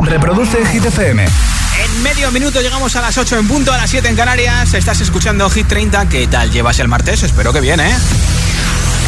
Reproduce 0.00 0.64
Hit 0.66 0.84
FM. 0.86 1.24
En 1.24 2.02
medio 2.02 2.30
minuto 2.30 2.60
llegamos 2.60 2.96
a 2.96 3.00
las 3.02 3.18
8 3.18 3.38
en 3.38 3.46
punto, 3.46 3.72
a 3.72 3.76
las 3.76 3.90
7 3.90 4.08
en 4.08 4.16
Canarias. 4.16 4.72
Estás 4.74 5.00
escuchando 5.00 5.48
Hit 5.50 5.68
30. 5.68 6.08
¿Qué 6.08 6.26
tal 6.26 6.50
llevas 6.50 6.78
el 6.78 6.88
martes? 6.88 7.22
Espero 7.22 7.52
que 7.52 7.60
bien, 7.60 7.80
¿eh? 7.80 7.94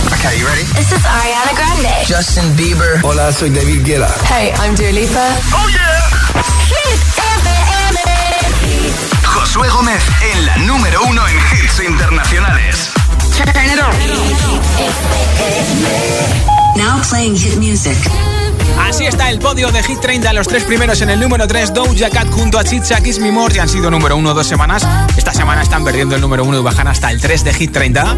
Okay, 0.07 0.39
you 0.39 0.47
ready? 0.47 0.65
This 0.75 0.93
is 0.93 1.05
Ariana 1.05 1.53
Grande. 1.55 1.89
Justin 2.07 2.55
Bieber. 2.57 3.01
Hola, 3.03 3.33
soy 3.33 3.51
David 3.51 3.85
Guetta. 3.85 4.15
Hey, 4.29 4.53
I'm 4.63 4.75
Dua 4.77 4.93
Lipa. 4.93 5.29
Oh 5.53 5.69
yeah. 5.69 6.09
Hit 6.69 7.01
FM. 7.41 7.99
Josué 9.25 9.69
Gómez 9.71 10.03
en 10.33 10.47
la 10.47 10.57
número 10.59 11.03
uno 11.05 11.27
en 11.27 11.37
hits 11.37 11.81
internacionales. 11.87 12.91
Turn 13.37 13.49
it 13.49 13.81
on. 13.81 13.95
Now 16.77 17.01
playing 17.09 17.35
hit 17.35 17.57
music. 17.57 17.97
Así 18.81 19.05
está 19.05 19.31
el 19.31 19.39
podio 19.39 19.71
de 19.71 19.83
Hit 19.83 20.01
30, 20.01 20.33
los 20.33 20.47
tres 20.49 20.65
primeros 20.65 21.01
en 21.03 21.11
el 21.11 21.21
número 21.21 21.47
3, 21.47 21.75
Doja 21.75 22.11
Cat 22.11 22.31
junto 22.31 22.59
a 22.59 22.65
Chicha 22.65 23.01
Kiss 23.01 23.19
Me 23.19 23.33
More, 23.33 23.55
ya 23.55 23.63
han 23.63 23.69
sido 23.69 23.91
número 23.91 24.17
1 24.17 24.35
dos 24.35 24.47
semanas. 24.47 24.87
Esta 25.17 25.33
semana 25.33 25.63
están 25.63 25.85
perdiendo 25.85 26.15
el 26.15 26.21
número 26.21 26.45
1 26.45 26.61
y 26.61 26.63
bajan 26.63 26.89
hasta 26.89 27.11
el 27.11 27.21
3 27.21 27.45
de 27.45 27.55
Hit 27.55 27.73
30. 27.73 28.17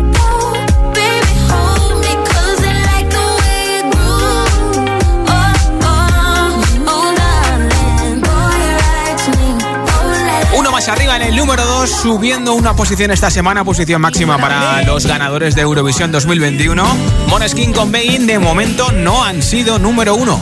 Más 10.89 10.97
arriba 10.97 11.17
en 11.17 11.23
el 11.23 11.37
número 11.37 11.67
2, 11.67 11.91
subiendo 11.91 12.55
una 12.55 12.75
posición 12.75 13.11
esta 13.11 13.31
semana, 13.31 13.63
posición 13.63 14.01
máxima 14.01 14.39
para 14.39 14.83
los 14.85 15.05
ganadores 15.05 15.55
de 15.55 15.61
Eurovisión 15.61 16.11
2021. 16.11 16.83
Moneskin 17.27 17.75
con 17.75 17.93
Bein 17.93 18.27
de 18.27 18.39
momento 18.39 18.91
no 18.93 19.23
han 19.23 19.43
sido 19.43 19.79
número 19.79 20.15
1. 20.15 20.41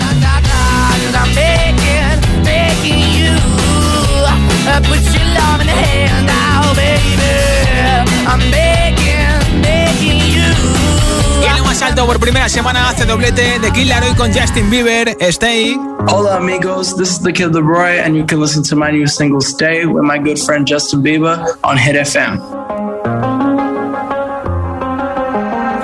Y 1.03 1.05
en 1.05 1.05
lo 1.05 1.11
más 8.31 8.76
alto 11.83 12.07
por 12.07 12.19
primera 12.19 12.49
semana 12.49 12.89
hace 12.89 13.05
doblete 13.05 13.59
de 13.59 13.73
Kid 13.73 13.89
Laroi 13.89 14.15
con 14.15 14.33
Justin 14.33 14.71
Bieber, 14.71 15.17
Stay. 15.21 15.79
Hola 16.09 16.37
amigos, 16.37 16.97
this 16.97 17.11
is 17.11 17.21
the 17.21 17.33
Kid 17.33 17.53
Leroy, 17.55 18.01
and 18.01 18.17
you 18.17 18.25
can 18.25 18.41
listen 18.41 18.63
to 18.63 18.77
my 18.77 18.91
new 18.91 19.07
single 19.07 19.41
"Stay" 19.41 19.85
with 19.85 20.03
my 20.05 20.19
good 20.19 20.39
friend 20.39 20.67
Justin 20.67 21.03
Bieber 21.03 21.37
on 21.63 21.77
Hit 21.77 21.97
FM. 21.97 22.41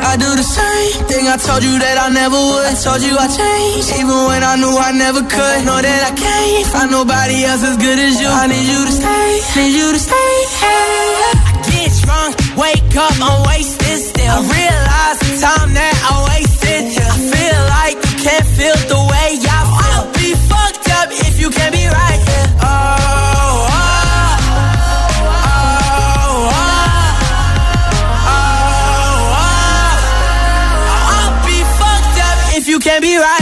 I 0.04 0.16
do 0.16 0.36
the 0.36 0.42
same 0.44 1.04
thing 1.08 1.26
I 1.28 1.36
told 1.36 1.62
you 1.64 1.78
that 1.78 1.98
I 1.98 2.08
never 2.12 2.36
would. 2.36 2.66
I 2.66 2.74
told 2.74 3.02
you 3.02 3.16
I 3.18 3.28
changed, 3.28 3.92
even 3.96 4.26
when 4.28 4.42
I 4.44 4.56
knew 4.56 4.76
I 4.76 4.92
never 4.92 5.20
could. 5.20 5.64
Know 5.64 5.80
that 5.80 6.02
I 6.04 6.12
can't 6.14 6.66
find 6.68 6.90
nobody 6.90 7.44
else 7.44 7.64
as 7.64 7.76
good 7.76 7.98
as 7.98 8.20
you. 8.20 8.28
I 8.28 8.46
need 8.46 8.64
you 8.64 8.84
to 8.84 8.92
stay, 8.92 9.40
need 9.56 9.72
you 9.76 9.92
to 9.92 9.98
stay. 9.98 10.32
I 10.62 11.52
get 11.68 11.92
drunk, 12.04 12.36
wake 12.56 12.96
up, 12.96 13.12
I'm 13.20 13.42
wasted 13.46 13.98
still. 13.98 14.32
I 14.32 14.40
realize 14.42 15.18
the 15.20 15.32
time 15.40 15.70
that 15.74 15.94
I 16.10 16.12
wasted. 16.32 16.82
I 16.98 17.16
feel 17.32 17.60
like 17.76 17.96
you 18.08 18.16
can't 18.24 18.46
feel 18.58 18.76
the 18.92 19.00
way 19.12 19.28
I 19.40 19.60
feel. 19.64 19.82
I'll 19.92 20.08
be 20.12 20.30
fucked 20.50 20.88
up 20.98 21.08
if 21.10 21.40
you 21.40 21.48
can't 21.50 21.72
be 21.74 21.84
right. 21.86 22.20
Oh, 22.62 22.66
oh, 22.66 23.82
oh, 24.52 25.36
oh, 25.42 26.52
oh, 28.28 28.42
oh. 29.38 29.52
I'll 31.16 31.36
be 31.46 31.58
fucked 31.80 32.18
up 32.28 32.38
if 32.58 32.64
you 32.68 32.78
can't 32.78 33.02
be 33.02 33.16
right. 33.16 33.41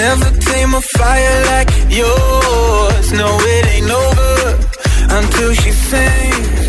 never 0.00 0.30
tame 0.48 0.72
a 0.74 0.82
fire 0.96 1.36
like 1.52 1.70
yours. 2.00 3.06
No, 3.20 3.28
it 3.54 3.64
ain't 3.74 3.90
over 4.04 4.44
until 5.18 5.50
she 5.60 5.70
sings. 5.88 6.60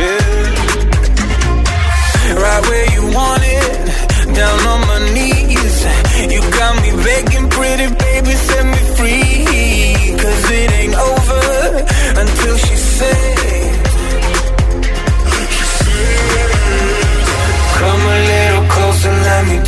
Yeah. 0.00 0.34
Right 2.42 2.62
where 2.68 2.88
you 2.96 3.02
want 3.18 3.42
it, 3.60 3.72
down 4.38 4.58
on 4.72 4.80
my 4.90 5.00
knees. 5.14 5.76
You 6.32 6.40
got 6.58 6.72
me 6.82 6.90
begging, 7.06 7.48
pretty 7.56 7.88
baby, 8.04 8.13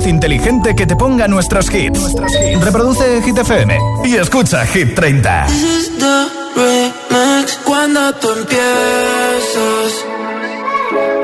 altavoz 0.00 0.06
inteligente 0.06 0.74
que 0.74 0.86
te 0.86 0.96
ponga 0.96 1.28
nuestros 1.28 1.72
hits. 1.72 2.14
Reproduce 2.60 3.22
Hit 3.22 3.38
FM 3.38 3.78
y 4.04 4.16
escucha 4.16 4.66
Hit 4.66 4.94
30. 4.94 5.46
This 5.46 5.62
is 5.62 5.98
the 5.98 6.26
remix 6.56 7.58
cuando 7.64 8.12
tú 8.14 8.30
empiezas. 8.30 10.04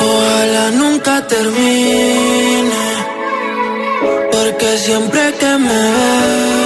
Ojalá 0.01 0.71
nunca 0.73 1.27
termine. 1.27 2.87
Porque 4.31 4.79
siempre 4.79 5.35
que 5.41 5.59
me 5.59 6.66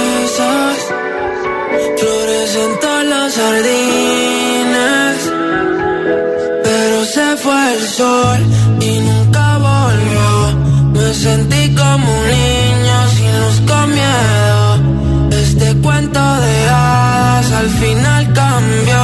Sentí 11.13 11.75
como 11.75 12.05
un 12.19 12.27
niño 12.27 13.07
sin 13.15 13.39
luz 13.41 13.61
con 13.67 13.89
miedo. 13.93 15.29
Este 15.43 15.75
cuento 15.81 16.19
de 16.19 16.69
hadas 16.69 17.51
al 17.51 17.69
final 17.69 18.33
cambió. 18.33 19.03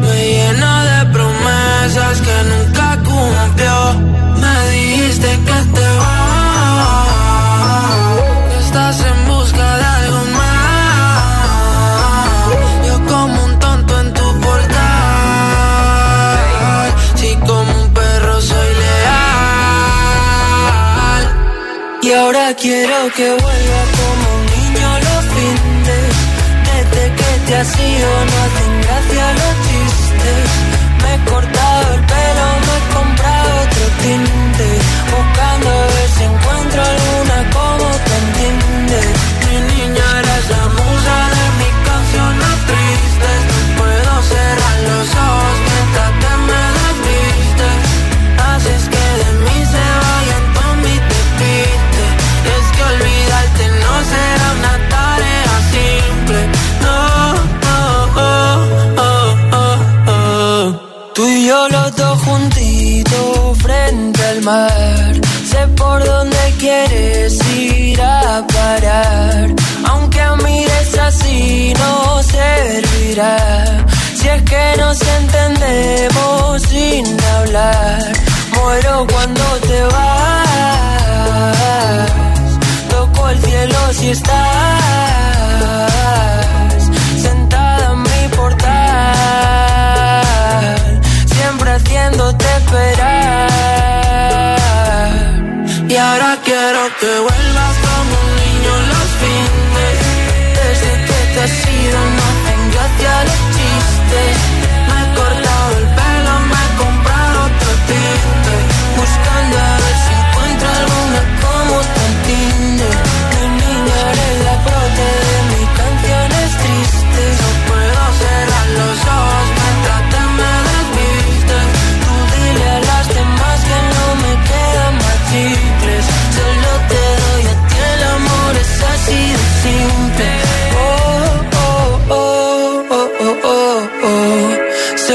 Me 0.00 0.16
llena 0.32 0.84
de 0.84 1.12
promesas 1.12 2.20
que 2.20 2.36
nunca 2.50 2.69
Y 22.10 22.12
ahora 22.12 22.52
quiero 22.56 23.08
que 23.14 23.30
vuelva 23.30 23.82
como 23.98 24.34
un 24.34 24.46
niño 24.46 24.98
los 24.98 25.24
fines. 25.32 26.12
Desde 26.66 27.14
que 27.14 27.30
te 27.46 27.54
has 27.54 27.78
no 27.78 28.36
hacen 28.42 28.69
parar. 68.90 69.46
Aunque 69.90 70.22
mires 70.44 70.98
así 70.98 71.72
no 71.78 72.22
servirá. 72.22 73.36
Si 74.14 74.28
es 74.28 74.42
que 74.42 74.74
nos 74.78 75.00
entendemos 75.00 76.62
sin 76.62 77.04
hablar. 77.36 78.12
Muero 78.54 79.06
cuando 79.12 79.44
te 79.68 79.82
vas. 79.94 80.90
Toco 82.90 83.28
el 83.30 83.38
cielo 83.40 83.92
si 83.92 84.10
estás 84.10 84.40
sentada 87.22 87.92
en 87.92 88.02
mi 88.02 88.28
portal. 88.36 88.70
Siempre 91.34 91.70
haciéndote 91.72 92.46
esperar. 92.58 93.40
Y 95.88 95.96
ahora 95.96 96.38
quiero 96.44 96.82
que 97.00 97.10
vuelvas 97.26 97.89
Desde 101.40 101.56
que 101.56 101.64
te 101.64 101.72
has 101.72 101.84
ido 101.84 101.98
no 101.98 102.22
hacen 102.22 102.70
gracia 102.70 103.24
los 103.24 103.38
chistes. 103.56 104.69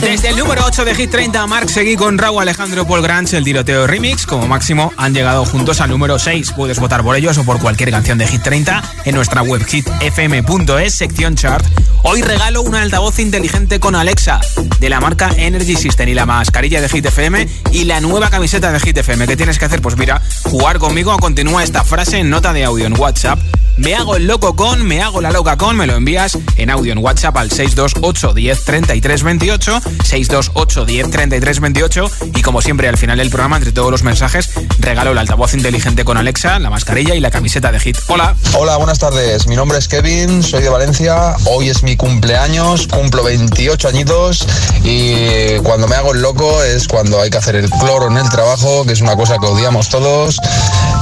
Desde 0.00 0.30
el 0.30 0.36
número 0.36 0.62
8 0.66 0.84
de 0.84 0.94
Hit 0.94 1.10
30, 1.10 1.46
Mark 1.46 1.70
seguí 1.70 1.96
con 1.96 2.18
Raúl 2.18 2.42
Alejandro 2.42 2.86
Paul 2.86 3.02
Granch, 3.02 3.34
el 3.34 3.44
tiroteo 3.44 3.86
remix. 3.86 4.26
Como 4.26 4.48
máximo 4.48 4.92
han 4.96 5.14
llegado 5.14 5.44
juntos 5.44 5.80
al 5.80 5.90
número 5.90 6.18
6. 6.18 6.52
Puedes 6.56 6.80
votar 6.80 7.04
por 7.04 7.14
ellos 7.14 7.38
o 7.38 7.44
por 7.44 7.60
cualquier 7.60 7.90
canción 7.90 8.18
de 8.18 8.26
Hit 8.26 8.42
30 8.42 8.82
en 9.04 9.14
nuestra 9.14 9.42
web 9.42 9.64
hitfm.es, 9.64 10.94
sección 10.94 11.36
chart. 11.36 11.64
Hoy 12.02 12.22
regalo 12.22 12.62
una 12.62 12.82
altavoz 12.82 13.18
inteligente 13.18 13.80
con 13.80 13.94
Alexa 13.94 14.40
de 14.80 14.88
la 14.88 15.00
marca 15.00 15.30
Energy 15.36 15.76
System 15.76 16.08
y 16.08 16.14
la 16.14 16.26
mascarilla 16.26 16.80
de 16.80 16.88
Hit 16.88 17.06
FM 17.06 17.48
y 17.72 17.84
la 17.84 18.00
nueva 18.00 18.30
camiseta 18.30 18.72
de 18.72 18.80
Hit 18.80 18.98
FM. 18.98 19.26
¿Qué 19.26 19.36
tienes 19.36 19.58
que 19.58 19.64
hacer? 19.66 19.80
Pues 19.82 19.96
mira, 19.96 20.20
jugar 20.44 20.78
conmigo. 20.78 21.16
Continúa 21.18 21.62
esta 21.62 21.84
frase 21.84 22.18
en 22.18 22.30
nota 22.30 22.52
de 22.52 22.64
audio 22.64 22.86
en 22.86 22.98
WhatsApp. 22.98 23.38
Me 23.78 23.94
hago 23.94 24.16
el 24.16 24.26
loco 24.26 24.56
con, 24.56 24.84
me 24.84 25.02
hago 25.02 25.20
la 25.20 25.30
loca 25.30 25.56
con, 25.56 25.76
me 25.76 25.86
lo 25.86 25.94
envías 25.94 26.36
en 26.56 26.68
audio 26.68 26.92
en 26.92 26.98
WhatsApp 26.98 27.36
al 27.36 27.50
628 27.50 28.34
10 28.34 28.64
33 28.64 29.22
28, 29.28 29.82
628 30.04 30.84
10 30.86 31.10
33 31.10 31.60
28 31.60 32.10
y 32.34 32.40
como 32.40 32.62
siempre 32.62 32.88
al 32.88 32.96
final 32.96 33.18
del 33.18 33.28
programa 33.28 33.58
entre 33.58 33.72
todos 33.72 33.90
los 33.90 34.02
mensajes 34.02 34.48
regalo 34.78 35.10
el 35.12 35.18
altavoz 35.18 35.52
inteligente 35.52 36.02
con 36.02 36.16
Alexa, 36.16 36.58
la 36.58 36.70
mascarilla 36.70 37.14
y 37.14 37.20
la 37.20 37.30
camiseta 37.30 37.70
de 37.70 37.78
Hit. 37.78 37.98
Hola. 38.06 38.34
Hola, 38.54 38.78
buenas 38.78 38.98
tardes. 38.98 39.46
Mi 39.46 39.54
nombre 39.54 39.76
es 39.76 39.86
Kevin, 39.86 40.42
soy 40.42 40.62
de 40.62 40.70
Valencia. 40.70 41.36
Hoy 41.44 41.68
es 41.68 41.82
mi 41.82 41.94
cumpleaños, 41.94 42.86
cumplo 42.86 43.22
28 43.22 43.88
añitos 43.88 44.46
y 44.82 45.58
cuando 45.58 45.86
me 45.88 45.96
hago 45.96 46.14
el 46.14 46.22
loco 46.22 46.62
es 46.62 46.88
cuando 46.88 47.20
hay 47.20 47.28
que 47.28 47.36
hacer 47.36 47.54
el 47.56 47.68
cloro 47.68 48.08
en 48.08 48.16
el 48.16 48.28
trabajo, 48.30 48.86
que 48.86 48.94
es 48.94 49.02
una 49.02 49.14
cosa 49.14 49.36
que 49.38 49.44
odiamos 49.46 49.90
todos. 49.90 50.38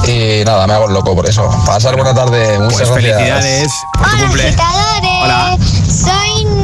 Y 0.05 0.43
nada, 0.45 0.67
me 0.67 0.73
hago 0.73 0.87
el 0.87 0.93
loco 0.93 1.15
por 1.15 1.29
eso. 1.29 1.49
Pasar 1.65 1.95
buena 1.95 2.13
tarde. 2.13 2.59
Muchas 2.59 2.89
Pues 2.89 3.05
gracias. 3.05 3.45
felicidades 3.45 3.71
por 3.93 4.03
tu 4.03 4.15
Hola, 4.15 4.25
cumple. 4.25 4.55
Hola. 5.23 5.57
Soy 5.87 6.56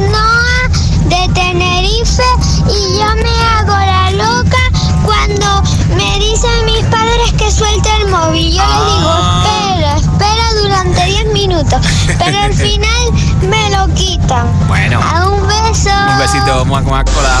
de 1.04 1.28
Tenerife 1.34 2.22
y 2.68 2.98
yo 2.98 3.14
me 3.16 3.30
hago 3.56 3.74
la 3.76 4.10
loca 4.12 4.58
cuando 5.04 5.62
me 5.96 6.18
dicen 6.18 6.64
mis 6.66 6.84
padres 6.86 7.32
que 7.38 7.50
suelte 7.50 7.88
el 8.02 8.08
móvil. 8.08 8.52
Yo 8.52 8.62
les 8.62 8.96
digo, 8.96 9.10
Ah. 9.12 9.44
espera, 9.44 9.96
espera 9.96 10.54
durante 10.62 11.04
10 11.06 11.26
minutos. 11.32 11.80
Pero 12.18 12.38
al 12.38 12.54
final 12.66 13.12
me 13.48 13.70
lo 13.70 13.92
quitan. 13.94 14.46
Bueno. 14.68 15.00
A 15.02 15.28
un 15.28 15.46
beso. 15.46 15.90
Un 16.12 16.18
besito, 16.18 16.64
muac, 16.64 16.84
muac. 16.84 17.08
Hola. 17.18 17.40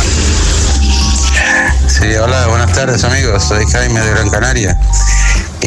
Sí, 1.88 2.14
hola, 2.16 2.46
buenas 2.48 2.72
tardes 2.72 3.04
amigos, 3.04 3.44
soy 3.44 3.64
Jaime 3.70 4.00
de 4.00 4.10
Gran 4.10 4.28
Canaria. 4.30 4.76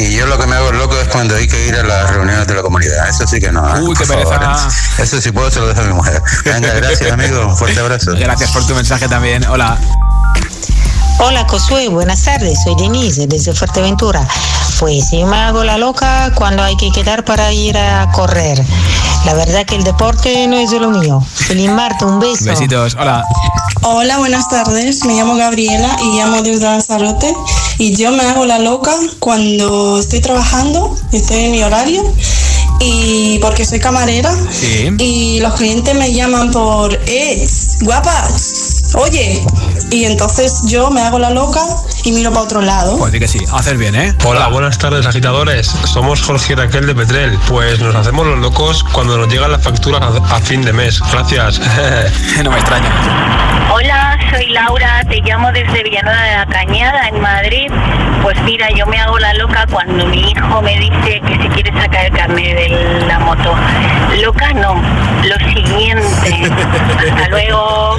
Y 0.00 0.12
yo 0.12 0.26
lo 0.26 0.38
que 0.38 0.46
me 0.46 0.54
hago 0.54 0.70
loco 0.70 0.96
es 1.00 1.08
cuando 1.08 1.34
hay 1.34 1.48
que 1.48 1.66
ir 1.66 1.74
a 1.74 1.82
las 1.82 2.08
reuniones 2.10 2.46
de 2.46 2.54
la 2.54 2.62
comunidad. 2.62 3.08
Eso 3.08 3.26
sí 3.26 3.40
que 3.40 3.50
no. 3.50 3.68
¿eh? 3.76 3.80
Uy, 3.82 3.96
qué 3.96 4.06
pereza. 4.06 4.68
Eso 4.96 5.20
sí 5.20 5.32
puedo, 5.32 5.50
se 5.50 5.58
lo 5.58 5.66
dejo 5.66 5.80
a 5.80 5.84
mi 5.84 5.92
mujer. 5.92 6.22
Venga, 6.44 6.72
gracias 6.74 7.10
amigo, 7.10 7.46
un 7.48 7.56
fuerte 7.56 7.80
abrazo. 7.80 8.12
Gracias 8.12 8.52
por 8.52 8.64
tu 8.64 8.76
mensaje 8.76 9.08
también. 9.08 9.44
Hola. 9.46 9.76
Hola 11.18 11.44
Josué, 11.48 11.88
buenas 11.88 12.22
tardes, 12.22 12.62
soy 12.62 12.76
Denise 12.76 13.26
desde 13.26 13.52
Fuerteventura. 13.52 14.24
Pues 14.78 15.10
yo 15.10 15.26
me 15.26 15.36
hago 15.36 15.64
la 15.64 15.76
loca 15.76 16.30
cuando 16.36 16.62
hay 16.62 16.76
que 16.76 16.92
quedar 16.92 17.24
para 17.24 17.52
ir 17.52 17.76
a 17.76 18.08
correr. 18.12 18.64
La 19.24 19.34
verdad 19.34 19.66
que 19.66 19.74
el 19.74 19.84
deporte 19.84 20.46
no 20.46 20.56
es 20.56 20.70
de 20.70 20.80
lo 20.80 20.90
mío. 20.90 21.22
Feliz 21.34 21.70
Marta, 21.70 22.06
un 22.06 22.18
beso. 22.18 22.44
Besitos. 22.44 22.96
Hola. 22.98 23.24
Hola, 23.82 24.18
buenas 24.18 24.48
tardes. 24.48 25.04
Me 25.04 25.14
llamo 25.14 25.36
Gabriela 25.36 25.96
y 26.02 26.18
llamo 26.18 26.42
desde 26.42 26.64
Lanzarote. 26.64 27.34
Y 27.78 27.94
yo 27.94 28.10
me 28.12 28.22
hago 28.22 28.46
la 28.46 28.58
loca 28.58 28.94
cuando 29.18 29.98
estoy 29.98 30.20
trabajando, 30.20 30.96
estoy 31.12 31.44
en 31.44 31.52
mi 31.52 31.62
horario. 31.62 32.02
Y 32.80 33.38
porque 33.40 33.64
soy 33.64 33.80
camarera. 33.80 34.34
Sí. 34.52 34.88
Y 34.98 35.40
los 35.40 35.54
clientes 35.54 35.94
me 35.94 36.12
llaman 36.12 36.50
por, 36.50 36.94
eh, 37.06 37.46
guapa, 37.82 38.28
oye. 38.94 39.44
Y 39.90 40.04
entonces 40.04 40.62
yo 40.66 40.90
me 40.90 41.00
hago 41.00 41.18
la 41.18 41.30
loca 41.30 41.60
y 42.04 42.12
miro 42.12 42.30
para 42.30 42.42
otro 42.42 42.60
lado. 42.60 42.98
Pues 42.98 43.12
di 43.12 43.18
que 43.18 43.28
sí, 43.28 43.44
haces 43.52 43.78
bien, 43.78 43.94
¿eh? 43.94 44.14
Hola, 44.24 44.48
buenas 44.48 44.76
tardes 44.78 45.06
agitadores. 45.06 45.66
Somos 45.66 46.22
Jorge 46.22 46.52
y 46.52 46.56
Raquel 46.56 46.86
de 46.86 46.94
Petrel. 46.94 47.38
Pues 47.48 47.80
nos 47.80 47.94
hacemos 47.94 48.26
los 48.26 48.38
locos 48.38 48.84
cuando 48.92 49.16
nos 49.16 49.28
llegan 49.28 49.50
las 49.50 49.62
facturas 49.62 50.02
a, 50.02 50.36
a 50.36 50.40
fin 50.40 50.62
de 50.62 50.72
mes. 50.72 51.00
Gracias. 51.10 51.60
no 52.44 52.50
me 52.50 52.58
extraña. 52.58 53.38
Hola, 53.70 54.18
soy 54.30 54.46
Laura, 54.48 55.04
te 55.08 55.20
llamo 55.20 55.52
desde 55.52 55.82
Villanueva 55.82 56.22
de 56.22 56.36
la 56.36 56.46
Cañada, 56.46 57.08
en 57.08 57.20
Madrid. 57.20 57.70
Pues 58.22 58.40
mira, 58.42 58.68
yo 58.70 58.86
me 58.86 58.98
hago 58.98 59.18
la 59.18 59.34
loca 59.34 59.66
cuando 59.70 60.06
mi 60.06 60.30
hijo 60.30 60.62
me 60.62 60.78
dice 60.78 61.20
que 61.20 61.38
si 61.42 61.48
quiere 61.48 61.72
sacar 61.80 62.06
el 62.06 62.12
carnet 62.12 62.56
de 62.56 63.06
la 63.06 63.18
moto. 63.20 63.54
Loca 64.22 64.52
no, 64.52 64.82
lo 65.22 65.36
siguiente. 65.52 66.50
Hasta 67.12 67.28
luego. 67.28 67.96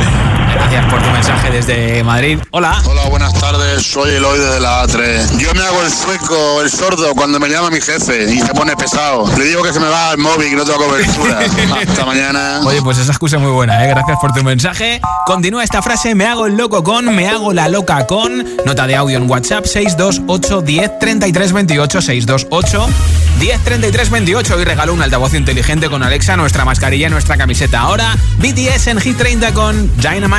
Gracias 0.53 0.85
por 0.91 1.01
tu 1.01 1.09
mensaje 1.09 1.51
desde 1.51 2.03
Madrid. 2.03 2.39
Hola. 2.51 2.81
Hola, 2.85 3.09
buenas 3.09 3.33
tardes. 3.33 3.83
Soy 3.83 4.15
Eloy 4.15 4.39
desde 4.39 4.59
la 4.59 4.83
A3. 4.83 5.37
Yo 5.37 5.53
me 5.53 5.61
hago 5.61 5.81
el 5.81 5.91
sueco, 5.91 6.61
el 6.61 6.69
sordo, 6.69 7.13
cuando 7.15 7.39
me 7.39 7.49
llama 7.49 7.69
mi 7.69 7.79
jefe 7.81 8.31
y 8.31 8.39
se 8.39 8.53
pone 8.53 8.75
pesado. 8.75 9.25
Le 9.37 9.45
digo 9.45 9.61
que 9.63 9.71
se 9.71 9.79
me 9.79 9.87
va 9.87 10.11
el 10.11 10.17
móvil 10.17 10.53
y 10.53 10.55
no 10.55 10.65
tengo 10.65 10.79
cobertura. 10.79 11.39
Hasta 11.87 12.05
mañana. 12.05 12.61
Oye, 12.65 12.81
pues 12.81 12.97
esa 12.97 13.11
excusa 13.11 13.37
es 13.37 13.41
muy 13.41 13.51
buena, 13.51 13.85
¿eh? 13.85 13.89
Gracias 13.89 14.17
por 14.19 14.33
tu 14.33 14.43
mensaje. 14.43 15.01
Continúa 15.25 15.63
esta 15.63 15.81
frase, 15.81 16.15
me 16.15 16.25
hago 16.25 16.47
el 16.47 16.57
loco 16.57 16.83
con, 16.83 17.13
me 17.15 17.27
hago 17.27 17.53
la 17.53 17.67
loca 17.67 18.07
con. 18.07 18.45
Nota 18.65 18.87
de 18.87 18.95
audio 18.95 19.17
en 19.17 19.29
WhatsApp 19.29 19.65
628 19.65 20.61
10 20.61 20.99
33 20.99 21.53
28 21.53 22.01
628 22.01 22.87
10 23.39 23.63
33 23.63 24.09
28 24.09 24.59
y 24.59 24.63
regalo 24.63 24.93
un 24.93 25.01
altavoz 25.01 25.33
inteligente 25.33 25.89
con 25.89 26.03
Alexa, 26.03 26.35
nuestra 26.35 26.65
mascarilla 26.65 27.07
y 27.07 27.09
nuestra 27.09 27.37
camiseta. 27.37 27.81
Ahora 27.81 28.15
BTS 28.39 28.87
en 28.87 28.99
Hit 28.99 29.17
30 29.17 29.53
con 29.53 29.91
Dynamite. 29.97 30.38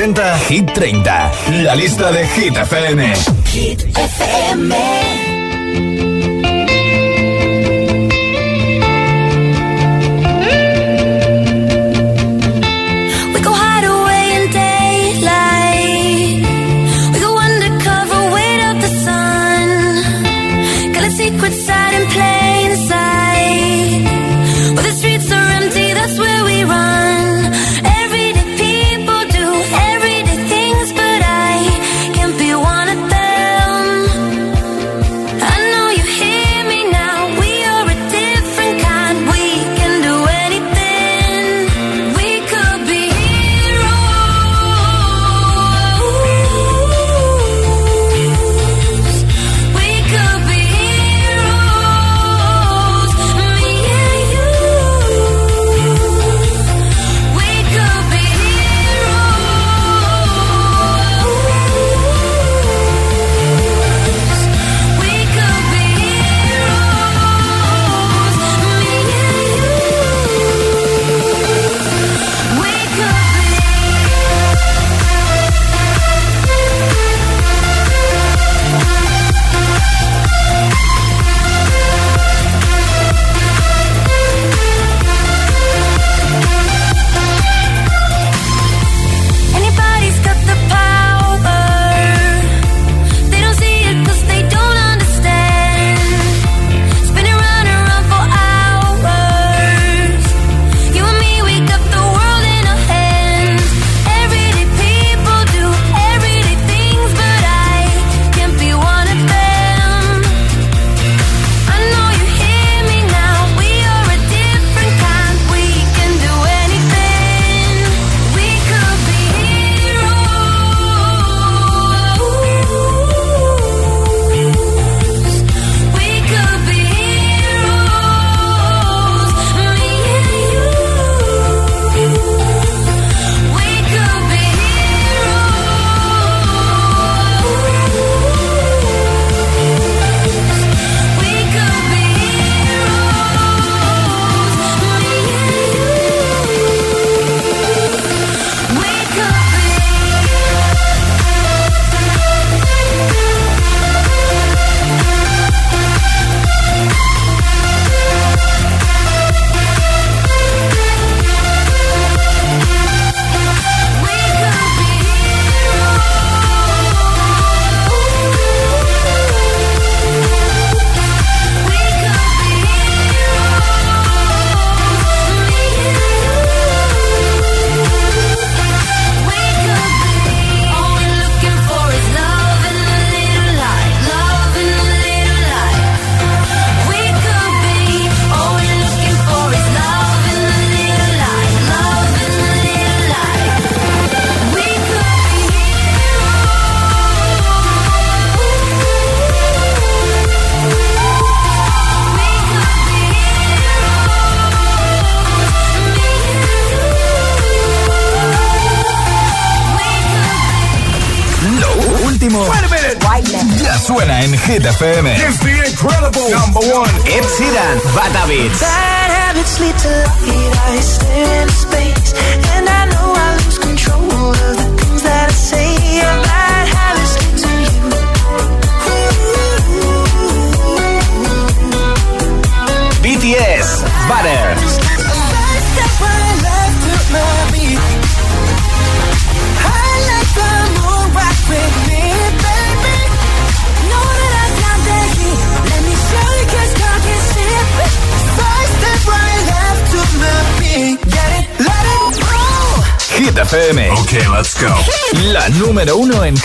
presenta 0.00 0.38
Hit 0.48 0.72
30, 0.72 1.30
la 1.62 1.74
lista 1.74 2.10
de 2.10 2.26
Hit 2.26 2.56
FM. 2.56 3.12
Hit 3.52 3.84
FM. 3.94 4.89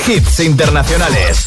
hits 0.08 0.40
internacionales. 0.40 1.45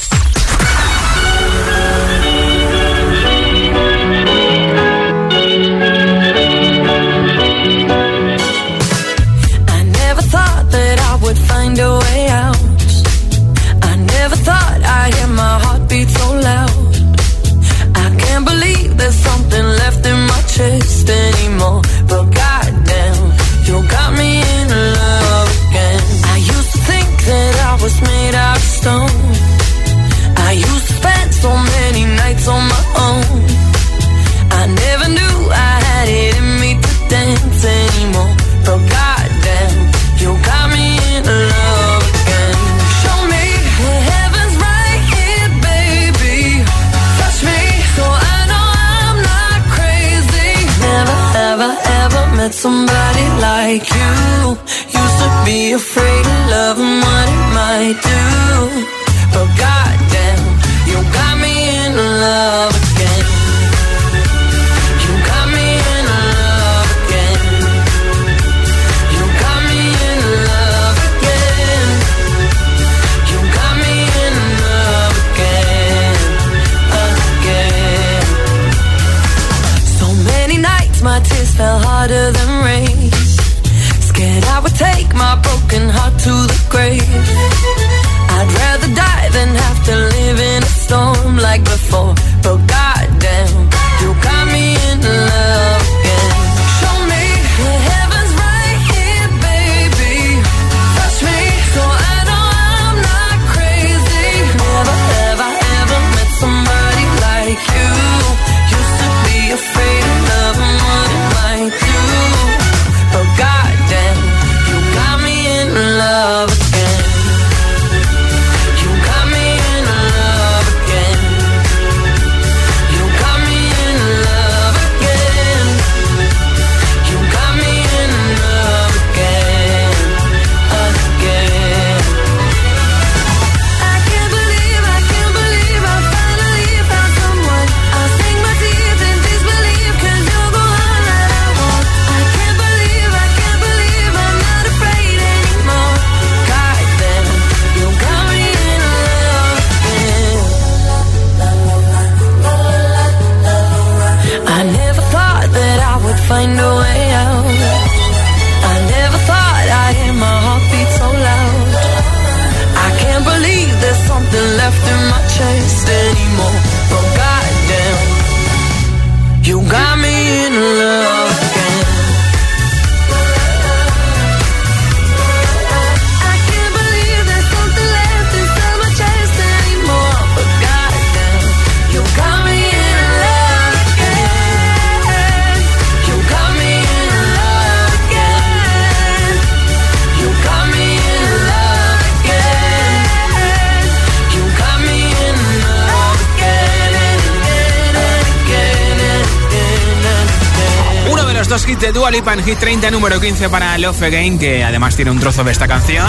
Hit 202.58 202.60
30, 202.60 202.90
número 202.90 203.20
15 203.20 203.48
para 203.50 203.78
Love 203.78 204.02
Again, 204.02 204.38
que 204.38 204.64
además 204.64 204.96
tiene 204.96 205.10
un 205.10 205.20
trozo 205.20 205.44
de 205.44 205.52
esta 205.52 205.68
canción 205.68 206.06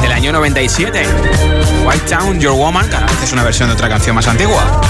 del 0.00 0.12
año 0.12 0.32
97. 0.32 1.02
White 1.84 2.06
Town, 2.08 2.38
Your 2.38 2.52
Woman, 2.52 2.88
cada 2.88 3.06
vez 3.06 3.22
es 3.22 3.32
una 3.32 3.42
versión 3.42 3.68
de 3.68 3.74
otra 3.74 3.88
canción 3.88 4.14
más 4.14 4.28
antigua. 4.28 4.80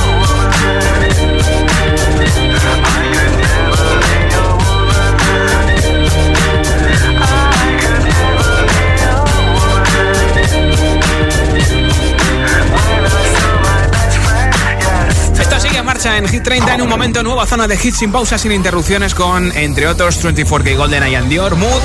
En 16.04 16.28
Hit 16.28 16.42
30 16.42 16.74
en 16.74 16.82
un 16.82 16.88
momento 16.88 17.22
nueva 17.22 17.46
zona 17.46 17.68
de 17.68 17.76
hits 17.76 17.98
sin 17.98 18.10
pausas, 18.10 18.40
sin 18.40 18.50
interrupciones 18.50 19.14
con, 19.14 19.56
entre 19.56 19.86
otros, 19.86 20.24
24K 20.24 20.76
Golden 20.76 21.04
Eye 21.04 21.16
and 21.16 21.28
Dior, 21.28 21.54
Mood, 21.54 21.80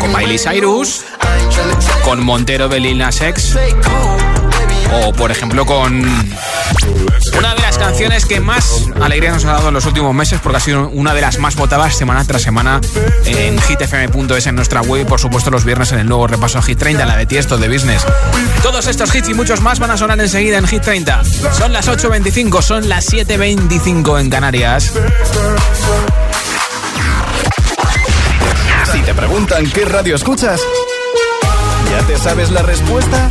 con 0.00 0.12
Miley 0.12 0.38
Cyrus, 0.38 1.04
con 2.04 2.20
Montero 2.20 2.68
de 2.68 2.80
Lil 2.80 2.98
Nas 2.98 3.20
X, 3.20 3.56
o 5.04 5.12
por 5.12 5.30
ejemplo 5.30 5.64
con 5.64 6.04
una 7.38 7.54
de 7.54 7.62
las 7.62 7.69
canciones 7.80 8.26
que 8.26 8.40
más 8.40 8.84
alegría 9.00 9.32
nos 9.32 9.46
ha 9.46 9.52
dado 9.52 9.68
en 9.68 9.74
los 9.74 9.86
últimos 9.86 10.14
meses 10.14 10.38
porque 10.42 10.58
ha 10.58 10.60
sido 10.60 10.90
una 10.90 11.14
de 11.14 11.22
las 11.22 11.38
más 11.38 11.56
votadas 11.56 11.96
semana 11.96 12.22
tras 12.26 12.42
semana 12.42 12.78
en 13.24 13.58
hitfm.es 13.58 14.46
en 14.46 14.54
nuestra 14.54 14.82
web 14.82 15.02
y 15.02 15.04
por 15.06 15.18
supuesto 15.18 15.50
los 15.50 15.64
viernes 15.64 15.90
en 15.92 16.00
el 16.00 16.06
nuevo 16.06 16.26
repaso 16.26 16.60
Hit 16.60 16.78
30 16.78 17.06
la 17.06 17.16
de 17.16 17.24
Tiesto 17.24 17.56
de 17.56 17.68
Business. 17.68 18.04
Todos 18.62 18.86
estos 18.86 19.14
hits 19.14 19.30
y 19.30 19.34
muchos 19.34 19.62
más 19.62 19.78
van 19.78 19.92
a 19.92 19.96
sonar 19.96 20.20
enseguida 20.20 20.58
en 20.58 20.66
Hit 20.66 20.82
30. 20.82 21.24
Son 21.24 21.72
las 21.72 21.88
8.25, 21.88 22.60
son 22.60 22.86
las 22.86 23.10
7.25 23.10 24.20
en 24.20 24.28
Canarias. 24.28 24.92
Si 28.92 29.00
te 29.00 29.14
preguntan 29.14 29.70
qué 29.70 29.86
radio 29.86 30.16
escuchas, 30.16 30.60
¿ya 31.90 32.06
te 32.06 32.18
sabes 32.18 32.50
la 32.50 32.60
respuesta? 32.60 33.30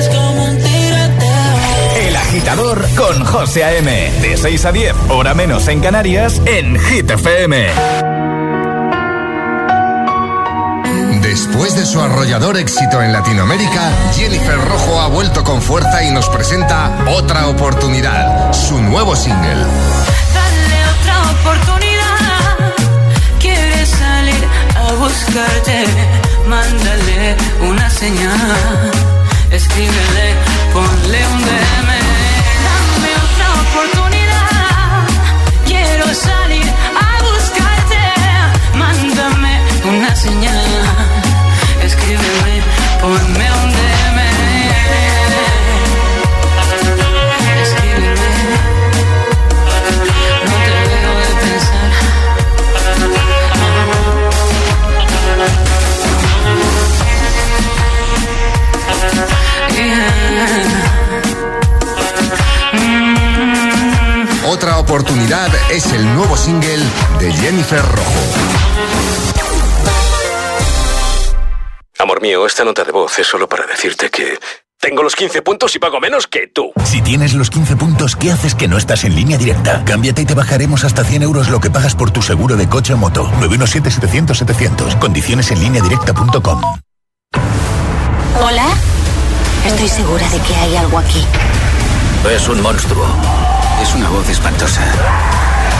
agitador 2.41 2.87
con 2.95 3.23
José 3.23 3.63
A.M. 3.63 4.11
De 4.19 4.35
6 4.35 4.65
a 4.65 4.71
10, 4.71 4.95
hora 5.09 5.35
menos 5.35 5.67
en 5.67 5.79
Canarias, 5.79 6.41
en 6.45 6.79
Hit 6.79 7.11
FM. 7.11 7.67
Después 11.21 11.75
de 11.75 11.85
su 11.85 12.01
arrollador 12.01 12.57
éxito 12.57 12.99
en 13.03 13.13
Latinoamérica, 13.13 13.91
Jennifer 14.15 14.57
Rojo 14.59 14.99
ha 15.01 15.07
vuelto 15.07 15.43
con 15.43 15.61
fuerza 15.61 16.03
y 16.03 16.09
nos 16.09 16.29
presenta 16.29 17.05
Otra 17.09 17.47
oportunidad, 17.47 18.51
su 18.53 18.81
nuevo 18.81 19.15
single. 19.15 19.63
Dale 20.33 20.79
otra 20.99 21.31
oportunidad. 21.41 22.73
Quieres 23.39 23.87
salir 23.87 24.47
a 24.77 24.93
buscarte. 24.93 25.85
Mándale 26.47 27.37
una 27.69 27.87
señal. 27.91 28.91
Escríbele, 29.51 30.35
ponle 30.73 31.27
un 31.27 31.41
DM. 31.41 32.20
Salir 36.13 36.65
a 36.95 37.23
buscarte. 37.23 37.99
Mándame 38.75 39.61
una 39.83 40.15
señal. 40.15 40.65
Escríbeme, 41.83 42.61
ponme 43.01 43.51
un 43.63 43.71
DM. 43.71 44.20
Oportunidad 64.91 65.49
es 65.71 65.89
el 65.93 66.03
nuevo 66.15 66.35
single 66.35 66.83
de 67.17 67.31
Jennifer 67.31 67.81
Rojo. 67.81 68.11
Amor 71.97 72.21
mío, 72.21 72.45
esta 72.45 72.65
nota 72.65 72.83
de 72.83 72.91
voz 72.91 73.17
es 73.17 73.25
solo 73.25 73.47
para 73.47 73.65
decirte 73.67 74.09
que 74.09 74.37
tengo 74.81 75.01
los 75.01 75.15
15 75.15 75.43
puntos 75.43 75.73
y 75.77 75.79
pago 75.79 76.01
menos 76.01 76.27
que 76.27 76.47
tú. 76.53 76.73
Si 76.83 77.01
tienes 77.01 77.33
los 77.33 77.49
15 77.49 77.77
puntos, 77.77 78.17
¿qué 78.17 78.33
haces 78.33 78.53
que 78.53 78.67
no 78.67 78.77
estás 78.77 79.05
en 79.05 79.15
línea 79.15 79.37
directa? 79.37 79.81
Cámbiate 79.85 80.23
y 80.23 80.25
te 80.25 80.33
bajaremos 80.33 80.83
hasta 80.83 81.05
100 81.05 81.23
euros 81.23 81.47
lo 81.47 81.61
que 81.61 81.69
pagas 81.69 81.95
por 81.95 82.11
tu 82.11 82.21
seguro 82.21 82.57
de 82.57 82.67
coche 82.67 82.93
o 82.93 82.97
moto. 82.97 83.31
917-700-700. 83.39 84.99
Condiciones 84.99 85.51
en 85.51 85.61
línea 85.61 85.81
directa.com. 85.81 86.61
Hola. 88.43 88.67
Estoy 89.65 89.87
segura 89.87 90.27
de 90.27 90.39
que 90.39 90.53
hay 90.53 90.75
algo 90.75 90.97
aquí. 90.97 91.25
Es 92.29 92.49
un 92.49 92.61
monstruo. 92.61 93.05
Es 93.81 93.95
una 93.95 94.09
voz 94.09 94.29
espantosa. 94.29 94.81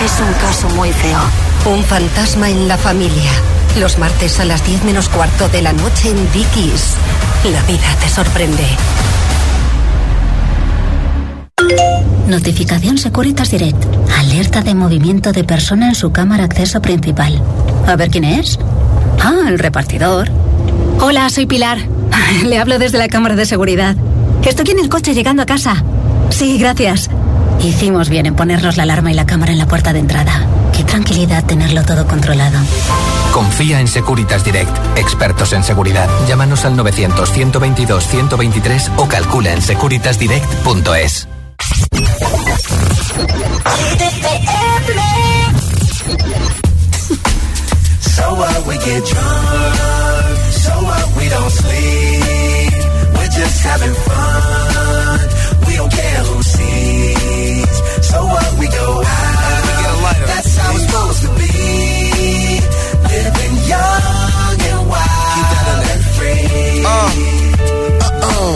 Es 0.03 0.19
un 0.19 0.33
caso 0.33 0.67
muy 0.69 0.91
feo. 0.91 1.19
Un 1.65 1.83
fantasma 1.83 2.49
en 2.49 2.67
la 2.67 2.77
familia. 2.77 3.31
Los 3.79 3.99
martes 3.99 4.39
a 4.39 4.45
las 4.45 4.65
10 4.65 4.85
menos 4.85 5.07
cuarto 5.07 5.47
de 5.49 5.61
la 5.61 5.71
noche 5.71 6.09
en 6.09 6.31
Dickies. 6.31 6.95
La 7.51 7.61
vida 7.63 7.85
te 8.01 8.09
sorprende. 8.09 8.65
Notificación 12.27 12.97
Securitas 12.97 13.51
Direct. 13.51 13.85
Alerta 14.17 14.61
de 14.61 14.73
movimiento 14.73 15.31
de 15.31 15.43
persona 15.43 15.89
en 15.89 15.95
su 15.95 16.11
cámara 16.11 16.45
acceso 16.45 16.81
principal. 16.81 17.39
A 17.85 17.95
ver 17.95 18.09
quién 18.09 18.23
es. 18.23 18.57
Ah, 19.21 19.47
el 19.47 19.59
repartidor. 19.59 20.29
Hola, 20.99 21.29
soy 21.29 21.45
Pilar. 21.45 21.77
Le 22.45 22.57
hablo 22.57 22.79
desde 22.79 22.97
la 22.97 23.09
cámara 23.09 23.35
de 23.35 23.45
seguridad. 23.45 23.95
Estoy 24.43 24.71
en 24.71 24.79
el 24.79 24.89
coche 24.89 25.13
llegando 25.13 25.43
a 25.43 25.45
casa. 25.45 25.83
Sí, 26.31 26.57
gracias. 26.57 27.09
Hicimos 27.63 28.09
bien 28.09 28.25
en 28.25 28.35
ponernos 28.35 28.75
la 28.77 28.83
alarma 28.83 29.11
y 29.11 29.13
la 29.13 29.27
cámara 29.27 29.51
en 29.51 29.59
la 29.59 29.67
puerta 29.67 29.93
de 29.93 29.99
entrada. 29.99 30.47
Qué 30.75 30.83
tranquilidad 30.83 31.45
tenerlo 31.45 31.83
todo 31.83 32.07
controlado. 32.07 32.57
Confía 33.31 33.79
en 33.79 33.87
Securitas 33.87 34.43
Direct, 34.43 34.75
expertos 34.97 35.53
en 35.53 35.63
seguridad. 35.63 36.09
Llámanos 36.27 36.65
al 36.65 36.75
900-122-123 36.77 38.93
o 38.97 39.07
calcula 39.07 39.53
en 39.53 39.61
securitasdirect.es. 39.61 41.27
So 48.01 48.33
what 48.35 48.65
we 48.67 48.77
get 48.77 49.03
drunk, 49.05 50.37
so 50.51 50.71
what 50.83 51.15
we 51.15 51.29
don't 51.29 51.51
sleep. 51.51 52.73
We're 53.13 53.29
just 53.29 53.63
having 53.63 53.93
fun, 53.93 55.19
we 55.67 55.75
don't 55.75 55.91
care 55.91 56.23
who 56.23 56.41
sees. 56.43 57.00
So 58.11 58.25
what 58.25 58.59
we 58.59 58.67
go 58.67 58.87
out, 59.05 59.61
We 59.65 59.71
get 59.83 59.91
a 59.91 60.01
lighter. 60.03 60.25
that's 60.27 60.57
how 60.57 60.75
it's 60.75 60.85
supposed 60.85 61.21
to 61.25 61.29
be. 61.39 61.53
Living 63.11 63.55
young 63.73 64.57
and 64.71 64.81
wild 64.89 65.85
and 65.91 66.01
free. 66.15 66.83
Uh, 66.85 67.11
uh-uh. 68.07 68.55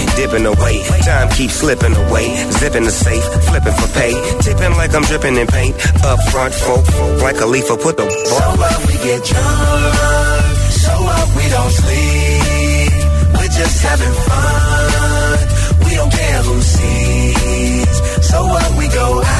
dipping 0.15 0.45
away. 0.45 0.83
Time 1.01 1.29
keeps 1.29 1.55
slipping 1.55 1.95
away. 1.95 2.27
Zipping 2.51 2.83
the 2.83 2.91
safe, 2.91 3.23
flipping 3.49 3.73
for 3.73 3.89
pay. 3.93 4.13
Tipping 4.41 4.73
like 4.77 4.93
I'm 4.93 5.03
dripping 5.03 5.35
in 5.37 5.47
paint. 5.47 5.75
Up 6.03 6.19
front, 6.31 6.53
folk, 6.53 6.85
like 7.21 7.39
a 7.41 7.45
leaf, 7.45 7.67
put 7.67 7.97
the 7.97 8.09
So 8.09 8.35
what 8.61 8.77
we 8.87 8.93
get 9.07 9.23
drunk, 9.23 10.57
so 10.69 10.91
what 11.07 11.27
we 11.37 11.45
don't 11.49 11.73
sleep. 11.81 12.93
We're 13.35 13.53
just 13.61 13.77
having 13.83 14.15
fun, 14.27 15.37
we 15.85 15.91
don't 15.95 16.11
care 16.11 16.41
who 16.43 16.61
sees. 16.61 17.95
So 18.29 18.45
what 18.45 18.69
we 18.77 18.87
go 18.89 19.21
out, 19.23 19.30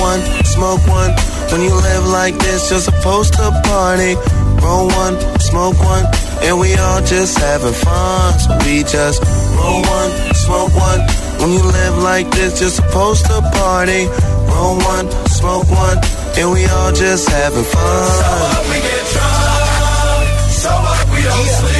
one, 0.00 0.20
smoke 0.44 0.82
one. 0.88 1.12
When 1.52 1.60
you 1.62 1.74
live 1.74 2.06
like 2.06 2.34
this, 2.38 2.70
you're 2.70 2.80
supposed 2.80 3.34
to 3.34 3.50
party. 3.64 4.14
Roll 4.64 4.88
one, 4.88 5.16
smoke 5.40 5.78
one, 5.78 6.04
and 6.42 6.58
we 6.60 6.74
all 6.74 7.00
just 7.02 7.38
having 7.38 7.72
fun. 7.72 8.38
So 8.38 8.58
we 8.64 8.82
just 8.82 9.22
roll 9.56 9.80
one, 9.82 10.10
smoke 10.34 10.74
one. 10.74 11.00
When 11.40 11.50
you 11.52 11.62
live 11.62 11.96
like 12.02 12.30
this, 12.30 12.60
you're 12.60 12.70
supposed 12.70 13.24
to 13.26 13.40
party. 13.52 14.06
Roll 14.50 14.76
one, 14.92 15.06
smoke 15.28 15.68
one, 15.70 15.98
and 16.36 16.50
we 16.52 16.66
all 16.66 16.92
just 16.92 17.28
having 17.28 17.64
fun. 17.64 18.08
So 18.20 18.30
what 18.44 18.62
we 18.68 18.78
get 18.88 19.04
drunk, 19.14 20.50
so 20.62 20.70
what 20.70 21.02
we 21.12 21.22
don't 21.22 21.48
sleep. 21.58 21.79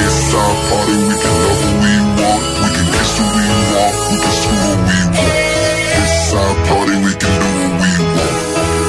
It's 0.00 0.34
our 0.34 0.54
party, 0.68 0.96
we 1.08 1.14
can 1.22 1.34
love 1.42 1.60
who 1.62 1.70
we 1.82 1.94
want. 2.18 2.42
We 2.62 2.68
can 2.76 2.86
kiss 2.94 3.12
who 3.18 3.24
we 3.36 3.44
want. 3.72 3.94
We 4.10 4.16
can 4.22 4.32
screw 4.40 4.58
who 4.62 4.72
we 4.88 4.98
want. 5.16 5.40
It's 6.00 6.32
our 6.40 6.52
party, 6.68 6.94
we 7.04 7.12
can 7.20 7.32
do 7.42 7.48
what 7.56 7.72
we 7.82 7.92
want. 8.16 8.36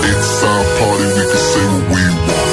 It's 0.09 0.43
our 0.49 0.63
party, 0.79 1.05
we 1.17 1.23
can 1.31 1.41
say 1.51 1.65
what 1.71 1.85
we 1.93 2.03
want. 2.27 2.49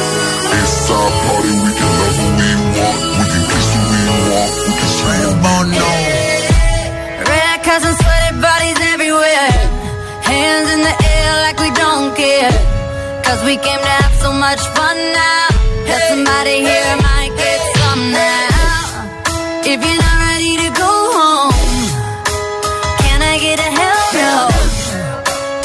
It's 0.58 0.90
our 0.90 1.10
party, 1.24 1.52
we 1.64 1.70
can 1.78 1.90
love 2.00 2.16
who 2.20 2.28
we 2.40 2.50
want. 2.76 3.00
We 3.18 3.24
can 3.32 3.42
kiss 3.50 3.68
who 3.74 3.82
we 3.92 4.00
want. 4.30 4.52
We 4.66 4.72
can 4.78 4.90
screw 4.96 5.20
who 5.20 5.32
we 5.44 5.78
want. 5.78 6.08
Red 7.30 7.56
cups 7.66 7.84
and 7.88 7.96
sweaty 8.02 8.30
bodies 8.42 8.78
everywhere. 8.94 9.50
Hands 10.26 10.68
in 10.74 10.80
the 10.88 10.94
air 11.14 11.30
like 11.46 11.58
we 11.64 11.70
don't 11.82 12.10
care. 12.16 12.52
Cause 13.24 13.40
we 13.46 13.54
came 13.56 13.78
to 13.78 13.92
have 14.02 14.14
so 14.18 14.30
much 14.32 14.58
fun 14.74 14.89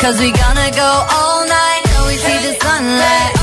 Cause 0.06 0.20
we 0.20 0.32
gonna 0.32 0.70
go 0.70 1.06
all 1.18 1.48
night 1.48 1.82
till 1.86 2.06
we 2.06 2.15
see 2.18 2.38
the 2.48 2.54
sunlight. 2.62 3.35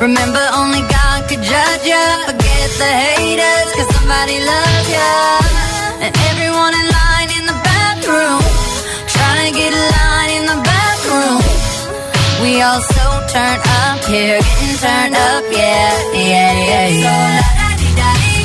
Remember, 0.00 0.40
only 0.56 0.80
God 0.88 1.28
could 1.28 1.42
judge 1.42 1.84
ya. 1.84 2.04
Forget 2.24 2.68
the 2.80 2.90
haters, 3.04 3.68
cause 3.76 3.90
somebody 3.96 4.40
loves 4.40 4.88
ya. 4.96 5.12
And 6.00 6.12
everyone 6.32 6.72
in 6.72 6.86
line 6.88 7.30
in 7.36 7.44
the 7.44 7.58
bathroom, 7.68 8.40
trying 9.12 9.40
to 9.44 9.52
get 9.52 9.72
a 9.76 9.84
line 10.00 10.30
in 10.40 10.44
the 10.48 10.58
bathroom. 10.64 11.40
We 12.40 12.62
all 12.64 12.80
so 12.80 13.06
turned 13.28 13.60
up 13.84 14.00
here, 14.08 14.40
getting 14.40 14.76
turned 14.80 15.16
up, 15.20 15.44
yeah, 15.52 15.92
yeah, 16.16 16.52
yeah, 16.70 16.86
yeah. 17.04 17.04
So 17.04 17.12
la 17.36 17.50
da 17.60 17.68
di 17.76 17.90
da 18.00 18.10
di, 18.24 18.36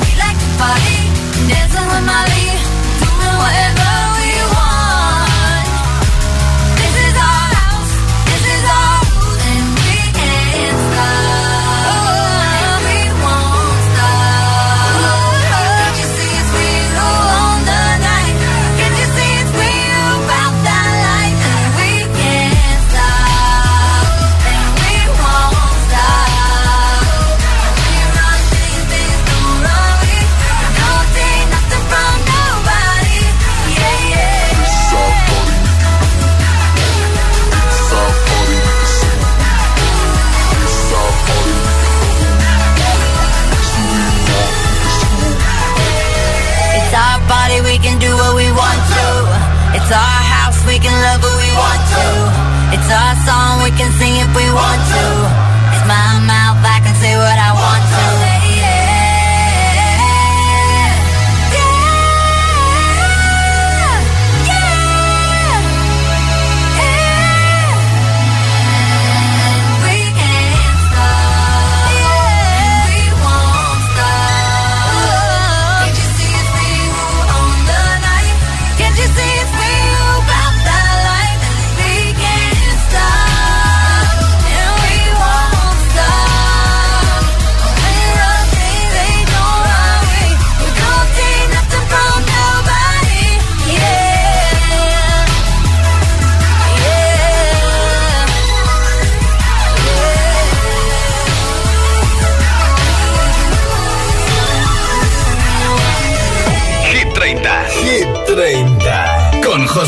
we 0.00 0.10
like 0.16 0.38
to 0.40 0.48
party, 0.56 0.98
dancing 1.52 1.88
with 1.92 2.04
Molly, 2.08 2.46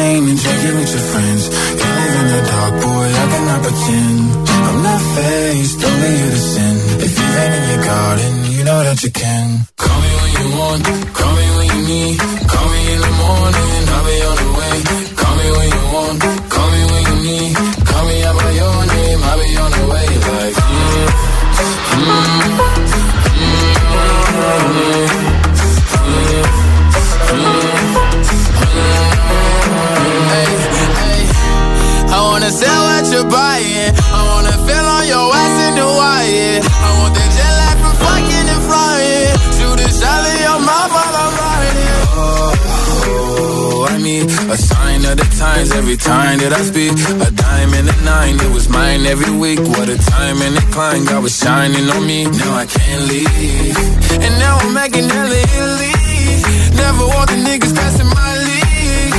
Cocaine 0.00 0.28
and 0.30 0.38
drinking 0.38 0.76
with 0.76 0.92
your 0.92 1.06
friends. 1.12 1.42
You 1.80 1.88
live 2.00 2.14
in 2.20 2.26
the 2.32 2.42
dark, 2.48 2.74
boy, 2.82 3.08
I 3.22 3.26
cannot 3.32 3.62
pretend. 3.62 4.48
I'm 4.48 4.82
not 4.82 5.00
faced, 5.14 5.84
only 5.84 6.10
you 6.20 6.30
to 6.30 6.36
sin. 6.36 6.76
If 7.04 7.18
you've 7.18 7.36
in 7.58 7.68
your 7.68 7.84
garden, 7.84 8.52
you 8.52 8.64
know 8.64 8.82
that 8.82 9.02
you 9.02 9.10
can. 9.10 9.66
Call 9.76 10.00
me 10.00 10.10
when 10.20 10.32
you 10.40 10.58
want, 10.58 10.84
call 11.12 11.32
me 11.36 11.46
when 11.56 11.66
you 11.76 11.88
need. 11.88 12.39
Of 45.10 45.16
the 45.18 45.28
times 45.36 45.72
every 45.72 45.96
time 45.96 46.38
that 46.38 46.52
I 46.52 46.62
speak. 46.62 46.92
A 47.26 47.30
dime 47.30 47.72
and 47.74 47.88
a 47.88 47.96
nine, 48.04 48.36
it 48.38 48.52
was 48.52 48.68
mine 48.68 49.06
every 49.06 49.34
week. 49.34 49.58
What 49.58 49.88
a 49.88 49.98
time 49.98 50.38
and 50.42 50.54
a 50.56 50.64
climb, 50.70 51.04
God 51.04 51.22
was 51.22 51.36
shining 51.36 51.86
on 51.90 52.06
me. 52.06 52.24
Now 52.24 52.52
I 52.62 52.66
can't 52.66 53.02
leave. 53.10 53.76
And 54.24 54.34
now 54.38 54.54
I'm 54.62 54.72
making 54.74 55.08
hella 55.08 55.38
Italy. 55.56 55.94
Never 56.82 57.04
want 57.14 57.28
the 57.32 57.38
niggas 57.46 57.74
passing 57.74 58.10
my 58.20 58.32
league. 58.48 59.14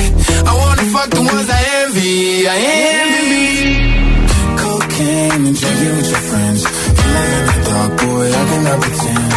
I 0.50 0.52
wanna 0.62 0.86
fuck 0.94 1.10
the 1.10 1.22
ones 1.22 1.48
I 1.58 1.60
envy. 1.82 2.48
I 2.48 2.56
envy. 2.96 3.48
Cocaine 4.62 5.42
and 5.48 5.56
drinking 5.60 5.94
with 5.98 6.08
your 6.14 6.24
friends. 6.30 6.60
You 7.00 7.08
live 7.16 7.32
in 7.38 7.44
the 7.48 7.58
dark, 7.68 7.92
boy, 8.00 8.26
I 8.40 8.42
cannot 8.50 8.78
pretend. 8.80 9.30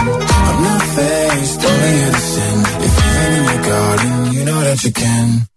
I'm 0.48 0.60
not 0.68 0.84
faced, 0.96 1.60
only 1.70 1.96
to. 2.36 2.46
If 2.86 2.94
you've 3.00 3.18
in 3.38 3.44
your 3.50 3.62
garden, 3.70 4.14
you 4.36 4.42
know 4.46 4.60
that 4.68 4.80
you 4.86 4.92
can. 4.92 5.55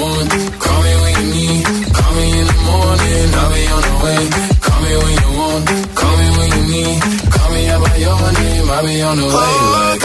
Want, 0.00 0.30
call 0.62 0.80
me 0.82 0.92
when 1.02 1.14
you 1.20 1.26
need. 1.36 1.64
Call 1.96 2.12
me 2.16 2.26
in 2.40 2.46
the 2.50 2.58
morning, 2.68 3.28
I'll 3.40 3.50
be 3.54 3.62
on 3.76 3.82
the 3.88 3.94
way. 4.04 4.22
Call 4.64 4.80
me 4.84 4.92
when 5.02 5.14
you 5.22 5.30
want, 5.40 5.64
call 6.00 6.14
me 6.20 6.26
when 6.36 6.48
you 6.56 6.64
need. 6.74 6.98
Call 7.34 7.48
me 7.54 7.60
out 7.72 7.80
by 7.84 7.96
your 8.04 8.20
name, 8.40 8.70
I'll 8.70 8.86
be 8.86 8.96
on 9.02 9.16
the 9.20 9.28
way. 9.36 9.52
Like, 9.76 9.99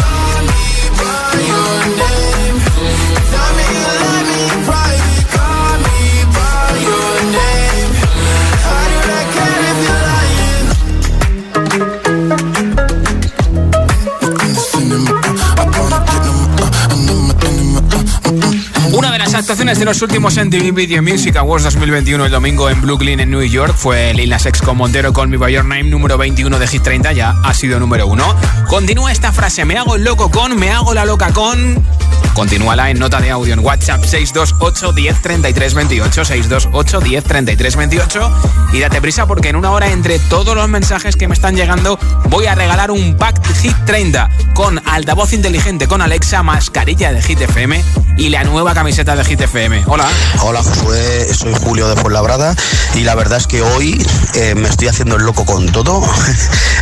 de 19.79 19.85
los 19.85 20.01
últimos 20.01 20.37
MTV 20.37 20.73
Video 20.73 21.03
Music 21.03 21.35
Awards 21.35 21.63
2021 21.65 22.25
el 22.25 22.31
domingo 22.31 22.69
en 22.69 22.81
Brooklyn, 22.81 23.19
en 23.19 23.29
New 23.29 23.41
York, 23.41 23.75
fue 23.75 24.13
Lil 24.13 24.29
Nas 24.29 24.45
X 24.45 24.61
con 24.61 24.77
Montero 24.77 25.11
con 25.11 25.29
By 25.31 25.53
Your 25.53 25.65
Name, 25.65 25.83
número 25.83 26.17
21 26.17 26.59
de 26.59 26.67
Hit 26.67 26.83
30, 26.83 27.11
ya 27.11 27.33
ha 27.43 27.53
sido 27.53 27.79
número 27.79 28.07
1. 28.07 28.35
Continúa 28.67 29.11
esta 29.11 29.31
frase, 29.31 29.65
me 29.65 29.77
hago 29.77 29.95
el 29.95 30.03
loco 30.03 30.31
con, 30.31 30.55
me 30.57 30.71
hago 30.71 30.93
la 30.93 31.03
loca 31.03 31.33
con... 31.33 31.94
Continúala 32.35 32.89
en 32.89 32.99
nota 32.99 33.21
de 33.21 33.31
audio 33.31 33.53
en 33.53 33.59
WhatsApp 33.59 34.03
628 34.03 34.91
10 34.91 35.21
33 35.21 35.73
28, 35.73 36.25
628 36.25 36.99
10 36.99 37.23
33 37.23 37.75
28 37.77 38.31
y 38.73 38.79
date 38.81 38.99
prisa 38.99 39.25
porque 39.25 39.47
en 39.47 39.55
una 39.55 39.71
hora 39.71 39.89
entre 39.89 40.19
todos 40.19 40.53
los 40.53 40.67
mensajes 40.67 41.15
que 41.15 41.29
me 41.29 41.33
están 41.33 41.55
llegando 41.55 41.97
voy 42.25 42.47
a 42.47 42.53
regalar 42.53 42.91
un 42.91 43.15
pack 43.15 43.41
Hit 43.61 43.75
30 43.85 44.29
con 44.53 44.81
altavoz 44.85 45.31
inteligente 45.31 45.87
con 45.87 46.01
Alexa, 46.01 46.43
mascarilla 46.43 47.13
de 47.13 47.21
Hit 47.21 47.39
FM 47.39 47.81
y 48.17 48.29
la 48.29 48.43
nueva 48.43 48.73
camiseta 48.73 49.15
de 49.15 49.23
Hit 49.23 49.41
FM. 49.41 49.83
Hola. 49.87 50.05
Hola 50.41 50.61
Josué, 50.61 51.33
soy 51.33 51.53
Julio 51.53 51.87
de 51.87 51.95
Fuenlabrada 51.95 52.53
y 52.95 53.03
la 53.03 53.15
verdad 53.15 53.37
es 53.37 53.47
que 53.47 53.61
hoy 53.61 54.05
eh, 54.33 54.55
me 54.55 54.67
estoy 54.67 54.89
haciendo 54.89 55.15
el 55.15 55.23
loco 55.23 55.45
con 55.45 55.67
todo. 55.71 56.01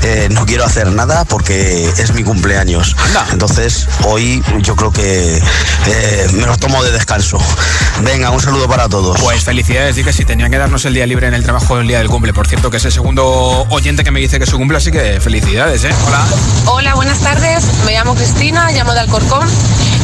Eh, 0.06 0.28
no 0.30 0.46
quiero 0.46 0.66
hacer 0.66 0.92
nada 0.92 1.24
porque 1.24 1.86
es 1.98 2.14
mi 2.14 2.24
cumpleaños. 2.24 2.94
Entonces 3.32 3.88
hoy 4.04 4.44
yo 4.60 4.76
creo 4.76 4.92
que 4.92 5.42
eh, 5.88 6.28
me 6.34 6.46
lo 6.46 6.58
tomo 6.58 6.84
de 6.84 6.92
descanso. 6.92 7.38
Venga, 8.02 8.30
un 8.32 8.40
saludo 8.40 8.68
para 8.68 8.90
todos. 8.90 9.20
Pues 9.22 9.44
felicidades, 9.44 9.98
y 9.98 10.04
que 10.04 10.14
si 10.14 10.26
tenían 10.26 10.52
que 10.52 10.58
darnos 10.58 10.86
el 10.86 10.94
día 10.94 11.06
libre 11.06 11.28
en 11.28 11.34
el 11.34 11.44
trabajo 11.44 11.80
el 11.80 11.88
día 11.88 12.00
del 12.00 12.10
cumple. 12.10 12.34
Por 12.34 12.48
cierto, 12.48 12.70
que 12.70 12.78
es 12.78 12.86
el 12.86 12.92
segundo 12.92 13.66
oyente 13.70 14.04
que 14.04 14.12
me 14.12 14.20
dice 14.20 14.38
que 14.38 14.46
es 14.46 14.50
su 14.50 14.58
cumple, 14.58 14.78
así 14.78 14.92
que 14.92 15.20
felicidades, 15.20 15.84
¿eh? 15.84 15.94
Hola. 16.08 16.26
Hola, 16.66 16.96
buenas 16.96 17.20
tardes. 17.20 17.66
Me 17.86 17.94
llamo 17.94 18.16
Cristina, 18.16 18.72
llamo 18.72 18.94
de 18.94 19.02
Alcorcón 19.02 19.48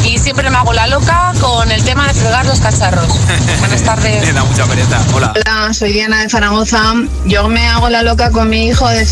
y 0.04 0.18
siempre 0.18 0.48
me 0.50 0.56
hago 0.56 0.72
la 0.72 0.86
loca 0.86 1.32
con 1.40 1.70
el 1.70 1.82
tema 1.84 2.06
de 2.08 2.14
fregar 2.14 2.46
los 2.46 2.60
cacharros. 2.60 3.08
buenas 3.60 3.82
tardes. 3.82 4.26
Me 4.26 4.32
da 4.32 4.44
mucha 4.44 4.64
pereza. 4.66 5.00
Hola. 5.14 5.32
Hola, 5.34 5.72
soy 5.74 5.92
Diana 5.92 6.22
de 6.22 6.28
Zaragoza. 6.28 6.94
Yo 7.26 7.48
me 7.48 7.66
hago 7.68 7.88
la 7.88 8.02
loca 8.02 8.30
con 8.30 8.48
mi 8.48 8.68
hijo 8.68 8.88
de 8.88 9.04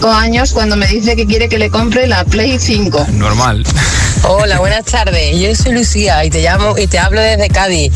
5 0.00 0.12
años 0.14 0.52
cuando 0.54 0.76
me 0.76 0.86
dice 0.86 1.14
que 1.14 1.26
quiere 1.26 1.50
que 1.50 1.58
le 1.58 1.68
compre 1.68 2.06
la 2.06 2.24
Play 2.24 2.58
5. 2.58 3.08
Normal. 3.12 3.66
Hola, 4.22 4.58
buenas 4.58 4.86
tardes. 4.86 5.38
Yo 5.38 5.54
soy 5.54 5.72
Lucía 5.72 6.24
y 6.24 6.30
te 6.30 6.40
llamo 6.40 6.78
y 6.78 6.86
te 6.86 6.98
hablo 6.98 7.20
desde 7.20 7.50
Cádiz. 7.50 7.92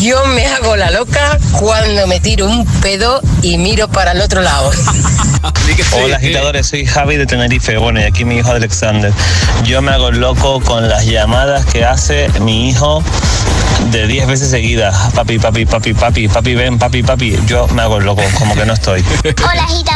Yo 0.00 0.24
me 0.28 0.46
hago 0.46 0.74
la 0.74 0.90
loca 0.90 1.38
cuando 1.60 2.06
me 2.06 2.18
tiro 2.18 2.46
un 2.46 2.64
pedo 2.80 3.20
y 3.42 3.58
miro 3.58 3.88
para 3.88 4.12
el 4.12 4.22
otro 4.22 4.40
lado. 4.40 4.70
Hola 6.02 6.16
agitadores, 6.16 6.66
soy 6.66 6.86
Javi 6.86 7.18
de 7.18 7.26
Tenerife, 7.26 7.76
bueno 7.76 8.00
y 8.00 8.04
aquí 8.04 8.24
mi 8.24 8.36
hijo 8.36 8.50
Alexander. 8.50 9.12
Yo 9.66 9.82
me 9.82 9.92
hago 9.92 10.12
loco 10.12 10.62
con 10.62 10.88
las 10.88 11.04
llamadas 11.04 11.66
que 11.66 11.84
hace 11.84 12.30
mi 12.40 12.70
hijo 12.70 13.04
de 13.90 14.06
10 14.06 14.26
veces 14.26 14.50
seguidas. 14.50 15.12
Papi, 15.14 15.38
papi, 15.38 15.66
papi, 15.66 15.94
papi, 15.94 16.28
papi, 16.28 16.54
ven, 16.54 16.78
papi, 16.78 17.02
papi. 17.02 17.38
Yo 17.46 17.66
me 17.68 17.82
hago 17.82 18.00
loco, 18.00 18.22
como 18.38 18.54
que 18.54 18.64
no 18.64 18.72
estoy. 18.72 19.04
Hola 19.42 19.64
agitadores, 19.64 19.93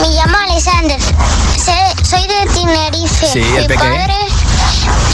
me 0.00 0.08
llamo 0.08 0.36
Alexander, 0.48 1.00
soy 2.02 2.26
de 2.26 2.46
Tenerife. 2.54 3.26
Sí, 3.26 3.40
el 3.56 3.68
Mi 3.68 3.76
padre 3.76 4.14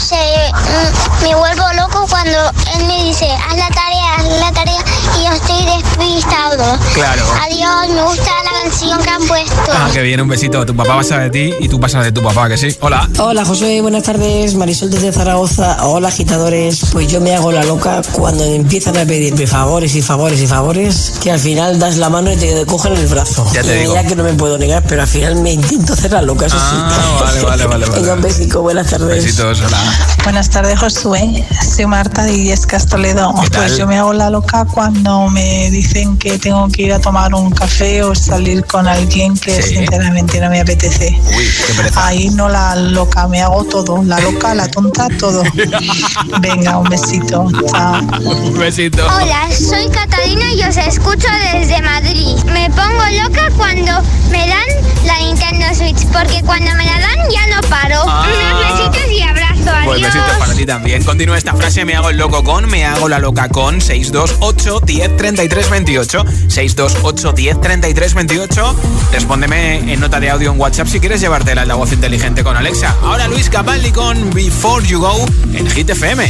se, 0.01 0.15
mm, 0.15 1.23
me 1.23 1.35
vuelvo 1.35 1.73
loco 1.73 2.05
cuando 2.09 2.51
él 2.73 2.85
me 2.85 3.03
dice, 3.03 3.27
haz 3.31 3.57
la 3.57 3.67
tarea, 3.69 4.15
haz 4.17 4.25
la 4.39 4.51
tarea, 4.51 4.83
y 5.17 5.25
yo 5.25 5.31
estoy 5.31 5.65
despistado. 5.65 6.77
Claro. 6.93 7.23
Adiós, 7.43 7.89
me 7.89 8.01
gusta 8.03 8.31
la 8.43 8.54
canción 8.65 8.99
que 9.01 9.09
han 9.09 9.21
puesto. 9.27 9.53
Ah, 9.71 9.89
que 9.93 10.01
viene 10.01 10.23
un 10.23 10.29
besito. 10.29 10.65
Tu 10.65 10.75
papá 10.75 10.97
pasa 10.97 11.19
de 11.19 11.29
ti 11.29 11.53
y 11.59 11.69
tú 11.69 11.79
pasas 11.79 12.03
de 12.03 12.11
tu 12.11 12.21
papá, 12.23 12.49
que 12.49 12.57
sí. 12.57 12.75
Hola. 12.81 13.07
Hola 13.19 13.45
Josué, 13.45 13.81
buenas 13.81 14.03
tardes, 14.03 14.55
Marisol 14.55 14.89
desde 14.89 15.11
Zaragoza. 15.11 15.85
Hola 15.85 16.07
agitadores, 16.07 16.81
pues 16.91 17.07
yo 17.07 17.21
me 17.21 17.35
hago 17.35 17.51
la 17.51 17.63
loca 17.63 18.01
cuando 18.13 18.43
empiezan 18.43 18.97
a 18.97 19.05
pedirme 19.05 19.45
favores 19.45 19.93
y 19.95 20.01
favores 20.01 20.41
y 20.41 20.47
favores, 20.47 21.13
que 21.21 21.31
al 21.31 21.39
final 21.39 21.77
das 21.79 21.97
la 21.97 22.09
mano 22.09 22.31
y 22.31 22.37
te 22.37 22.65
cogen 22.65 22.93
el 22.93 23.05
brazo. 23.07 23.45
Ya 23.53 23.61
te 23.61 23.75
Y 23.75 23.79
digo. 23.81 23.93
mira 23.93 24.07
que 24.07 24.15
no 24.15 24.23
me 24.23 24.33
puedo 24.33 24.57
negar, 24.57 24.83
pero 24.87 25.03
al 25.03 25.07
final 25.07 25.35
me 25.35 25.53
intento 25.53 25.93
hacer 25.93 26.11
la 26.11 26.21
loca, 26.23 26.47
eso 26.47 26.57
sí. 26.57 26.65
Ah, 26.67 27.19
vale, 27.21 27.41
vale, 27.43 27.65
vale, 27.67 27.85
vale. 27.85 28.01
Venga, 28.01 28.13
un 28.15 28.21
besico, 28.21 28.61
buenas 28.61 28.89
tardes. 28.89 29.23
Besitos, 29.23 29.61
hola. 29.61 29.77
Buenas 30.23 30.49
tardes, 30.49 30.79
Josué. 30.79 31.45
Soy 31.75 31.85
Marta 31.85 32.23
de 32.23 32.33
Illescas 32.33 32.87
Toledo. 32.87 33.33
Pues 33.53 33.77
yo 33.77 33.85
me 33.85 33.97
hago 33.97 34.13
la 34.13 34.29
loca 34.31 34.65
cuando 34.65 35.29
me 35.29 35.69
dicen 35.69 36.17
que 36.17 36.39
tengo 36.39 36.67
que 36.69 36.83
ir 36.83 36.93
a 36.93 36.99
tomar 36.99 37.33
un 37.35 37.51
café 37.51 38.03
o 38.03 38.15
salir 38.15 38.54
con 38.63 38.87
alguien 38.87 39.37
que 39.37 39.61
sinceramente 39.61 40.39
no 40.39 40.49
me 40.49 40.61
apetece. 40.61 41.19
Uy, 41.35 41.49
qué 41.67 41.73
pereza. 41.73 42.07
Ahí 42.07 42.29
no 42.29 42.49
la 42.49 42.75
loca, 42.75 43.27
me 43.27 43.41
hago 43.41 43.63
todo. 43.65 44.03
La 44.03 44.19
loca, 44.19 44.53
la 44.53 44.67
tonta, 44.67 45.07
todo. 45.19 45.43
Venga, 46.41 46.77
un 46.77 46.89
besito. 46.89 47.47
Chao. 47.71 48.01
Un 48.23 48.57
besito. 48.57 49.05
Hola, 49.05 49.47
soy 49.51 49.87
Catalina 49.89 50.53
y 50.53 50.63
os 50.63 50.77
escucho 50.77 51.27
desde 51.53 51.81
Madrid. 51.81 52.35
Me 52.53 52.69
pongo 52.69 53.03
loca 53.23 53.49
cuando 53.57 53.91
me 54.29 54.47
dan 54.47 55.05
la 55.05 55.17
Nintendo 55.19 55.65
Switch, 55.73 56.05
porque 56.11 56.41
cuando 56.43 56.71
me 56.75 56.85
la 56.85 56.99
dan 56.99 57.29
ya 57.31 57.47
no 57.55 57.61
paro. 57.69 58.03
Ah. 58.07 58.25
Unos 58.25 58.91
besitos 58.91 59.11
y 59.11 59.21
abrazo. 59.21 59.54
Pues 59.65 59.97
Adiós. 59.97 60.13
besitos 60.13 60.37
para 60.37 60.53
ti 60.53 60.65
también. 60.65 61.03
Continúa 61.03 61.37
esta 61.37 61.53
frase, 61.53 61.85
me 61.85 61.95
hago 61.95 62.09
el 62.09 62.17
loco 62.17 62.43
con, 62.43 62.67
me 62.69 62.85
hago 62.85 63.09
la 63.09 63.19
loca 63.19 63.49
con 63.49 63.81
628 63.81 64.81
10 64.85 65.17
33 65.17 65.69
28. 65.69 66.25
628 66.47 67.31
10 67.33 67.61
33 67.61 68.13
28. 68.13 68.75
Respóndeme 69.11 69.93
en 69.93 69.99
nota 69.99 70.19
de 70.19 70.29
audio 70.29 70.51
en 70.51 70.59
WhatsApp 70.59 70.87
si 70.87 70.99
quieres 70.99 71.21
llevarte 71.21 71.51
el 71.51 71.59
altavoz 71.59 71.91
inteligente 71.93 72.43
con 72.43 72.55
Alexa. 72.55 72.95
Ahora 73.03 73.27
Luis 73.27 73.49
Capaldi 73.49 73.91
con 73.91 74.29
Before 74.31 74.85
You 74.85 74.99
Go 74.99 75.25
en 75.53 75.69
Hit 75.69 75.89
FM. 75.89 76.29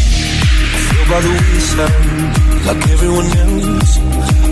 like 2.65 2.89
everyone 2.89 3.25
else. 3.37 3.97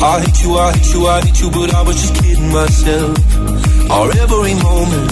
I 0.02 0.20
hate 0.22 0.44
you, 0.44 0.58
I 0.58 0.72
hate 0.74 0.94
you, 0.94 1.08
I 1.08 1.22
hate 1.22 1.40
you, 1.42 1.50
but 1.50 1.74
I 1.74 1.82
was 1.82 1.96
just 2.02 2.14
kidding 2.22 2.52
myself. 2.52 3.18
Our 3.90 4.12
every 4.24 4.54
moment, 4.56 5.12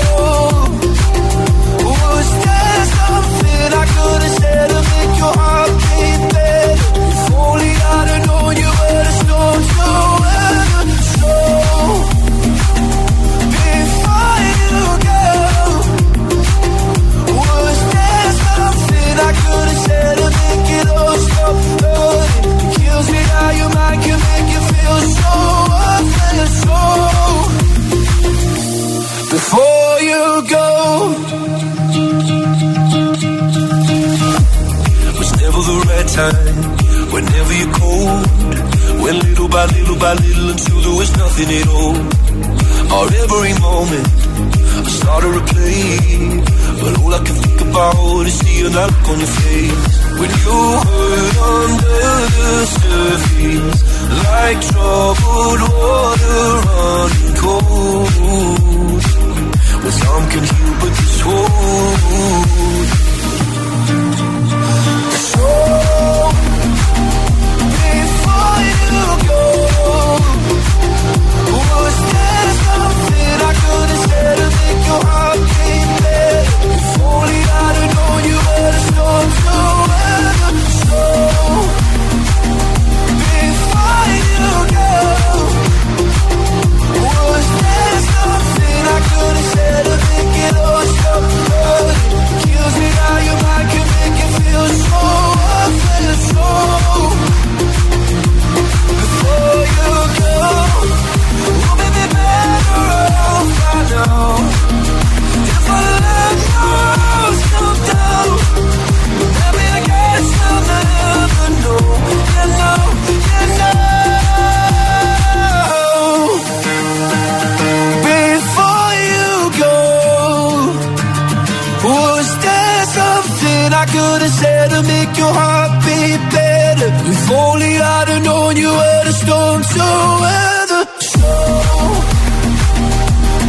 I 123.81 123.85
could 123.85 124.21
have 124.21 124.29
said 124.29 124.69
to 124.69 124.83
make 124.83 125.17
your 125.17 125.33
heart 125.33 125.71
beat 125.83 126.21
better. 126.29 126.89
If 127.13 127.31
only 127.31 127.81
I'd 127.81 128.09
have 128.09 128.23
known 128.23 128.55
you 128.55 128.69
were 128.69 129.03
the 129.09 129.13
storm 129.21 129.61
to 129.73 129.87
weather. 130.21 130.83
So, 131.17 131.31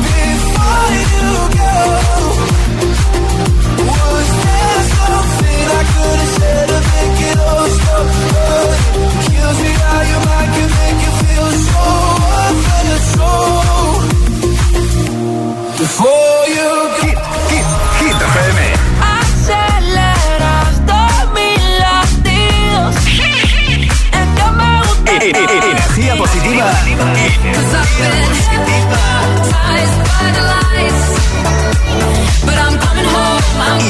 before 0.08 0.88
you 1.12 1.32
go, 1.60 1.76
was 3.92 4.28
there 4.44 4.80
something 4.96 5.64
I 5.80 5.84
could 5.92 6.18
have 6.24 6.32
said 6.40 6.66
to 6.72 6.78
make 6.88 7.18
it 7.28 7.38
all 7.52 7.68
stop? 7.76 8.06
kills 9.28 9.58
me 9.64 9.72
how 9.84 10.00
mind 10.28 10.50
can 10.56 10.68
make 10.80 10.98
you 11.04 11.12
feel 11.20 11.50
so 11.68 11.84
worthless. 12.24 13.04
So, 13.12 13.61
Cause 26.98 27.74
I've 27.80 27.92
been 27.98 28.32
by 30.20 30.28
the 30.36 30.44
lights. 30.52 31.04
But 32.46 32.56
I'm 32.64 32.76
coming 32.84 33.08
home. 33.14 33.42
I'm. 33.66 33.80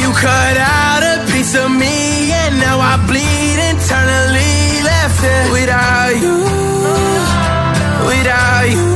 You 0.00 0.08
cut 0.12 0.56
out 0.56 1.02
a 1.02 1.14
piece 1.32 1.54
of 1.56 1.70
me, 1.70 2.32
and 2.32 2.60
now 2.60 2.78
I 2.80 2.96
bleed 3.08 3.58
internally. 3.70 4.56
Left 4.90 5.24
it 5.24 5.46
without 5.52 6.12
you, 6.22 6.36
without 8.06 8.68
you. 8.70 8.95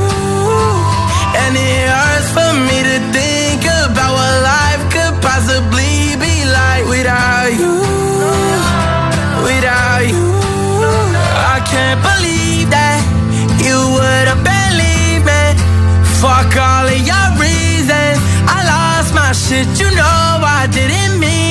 Can't 11.71 12.01
believe 12.03 12.69
that 12.69 12.99
you 13.63 13.77
would 13.95 14.27
have 14.31 14.43
believed 14.43 15.23
me. 15.23 15.43
Fuck 16.19 16.51
all 16.59 16.87
of 16.87 17.01
your 17.11 17.27
reasons. 17.39 18.19
I 18.45 18.57
lost 18.67 19.15
my 19.15 19.31
shit, 19.31 19.67
you 19.79 19.89
know 19.95 20.43
I 20.59 20.67
didn't 20.71 21.19
mean 21.19 21.50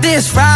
this 0.00 0.34
right. 0.34 0.49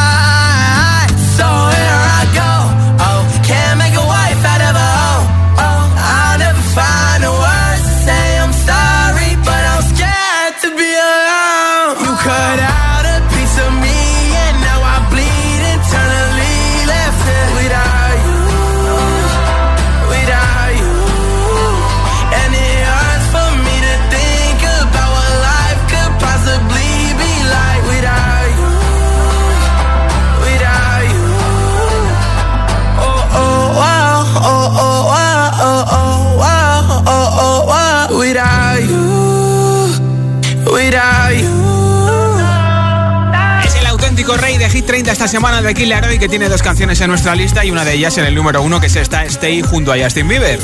De 45.65 45.75
Killer 45.75 46.19
que 46.19 46.29
tiene 46.29 46.49
dos 46.49 46.63
canciones 46.63 47.01
en 47.01 47.09
nuestra 47.09 47.35
lista 47.35 47.65
y 47.65 47.71
una 47.71 47.85
de 47.85 47.95
ellas 47.95 48.19
en 48.19 48.27
el 48.27 48.35
número 48.35 48.61
uno 48.63 48.81
que 48.81 48.87
es 48.87 48.97
esta 48.97 49.25
Stay 49.25 49.63
junto 49.63 49.93
a 49.93 49.97
Justin 49.99 50.29
Bieber. 50.29 50.59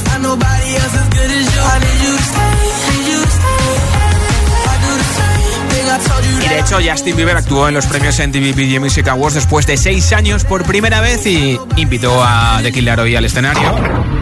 Y 6.44 6.48
de 6.48 6.58
hecho 6.60 6.78
Justin 6.86 7.16
Bieber 7.16 7.36
actuó 7.36 7.68
en 7.68 7.74
los 7.74 7.86
premios 7.86 8.18
MTV 8.18 8.54
Video 8.54 8.80
Music 8.80 9.08
Awards 9.08 9.34
después 9.34 9.66
de 9.66 9.76
seis 9.78 10.12
años 10.12 10.44
por 10.44 10.64
primera 10.64 11.00
vez 11.00 11.24
y 11.26 11.58
invitó 11.76 12.22
a 12.22 12.60
The 12.62 12.70
Killer 12.70 13.00
al 13.00 13.24
escenario. 13.24 13.74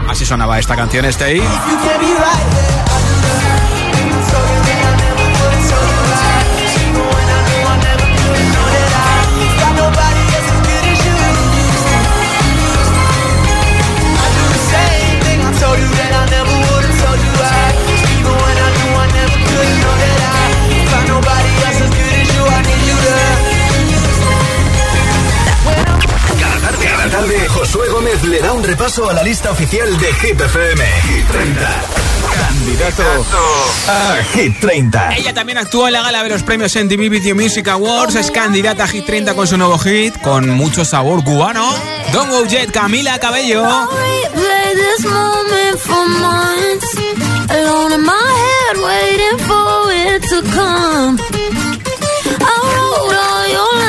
Así 0.07 0.25
sonaba 0.25 0.59
esta 0.59 0.75
canción 0.75 1.03
Stay. 1.05 1.41
Josué 27.71 27.87
Gómez 27.89 28.23
le 28.23 28.41
da 28.41 28.51
un 28.53 28.63
repaso 28.63 29.07
a 29.07 29.13
la 29.13 29.21
lista 29.21 29.51
oficial 29.51 29.95
de 29.99 30.11
Hit 30.11 30.41
FM. 30.41 30.83
Hit 31.03 31.27
30. 31.27 31.81
Candidato 32.35 33.03
a 33.87 34.23
Hit 34.33 34.59
30. 34.59 35.15
Ella 35.17 35.35
también 35.35 35.59
actuó 35.59 35.85
en 35.85 35.93
la 35.93 36.01
gala 36.01 36.23
de 36.23 36.29
los 36.29 36.41
premios 36.41 36.75
MTV 36.75 37.09
Video 37.11 37.35
Music 37.35 37.67
Awards, 37.67 38.15
es 38.15 38.31
candidata 38.31 38.85
a 38.85 38.87
Hit 38.87 39.05
30 39.05 39.35
con 39.35 39.45
su 39.45 39.55
nuevo 39.55 39.77
hit, 39.77 40.19
con 40.19 40.49
mucho 40.49 40.83
sabor 40.83 41.23
cubano. 41.23 41.71
Don't 42.11 42.31
Go 42.31 42.43
Jet, 42.47 42.71
Camila 42.71 43.19
Cabello. 43.19 43.63
I 52.41 52.55
wrote 52.63 53.15
all 53.15 53.47
your 53.51 53.88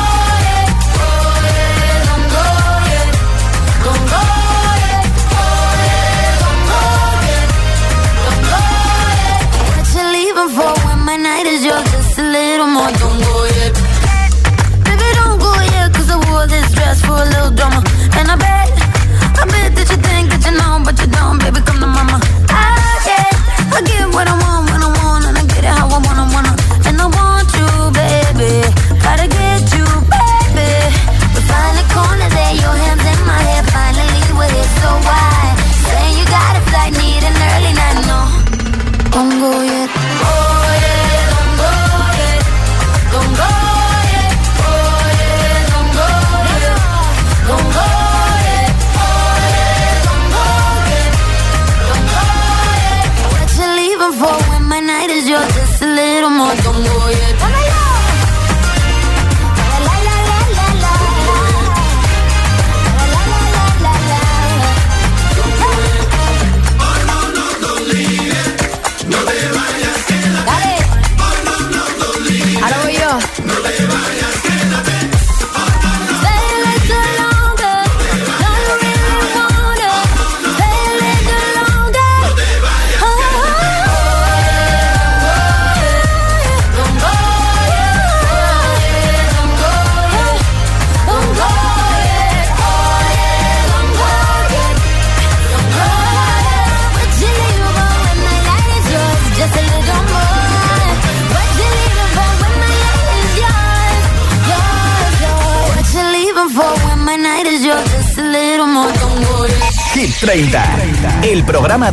for 17.05 17.13
a 17.13 17.25
little 17.25 17.51
drama. 17.51 17.83
And 18.17 18.29
I 18.29 18.35
bet 18.35 18.70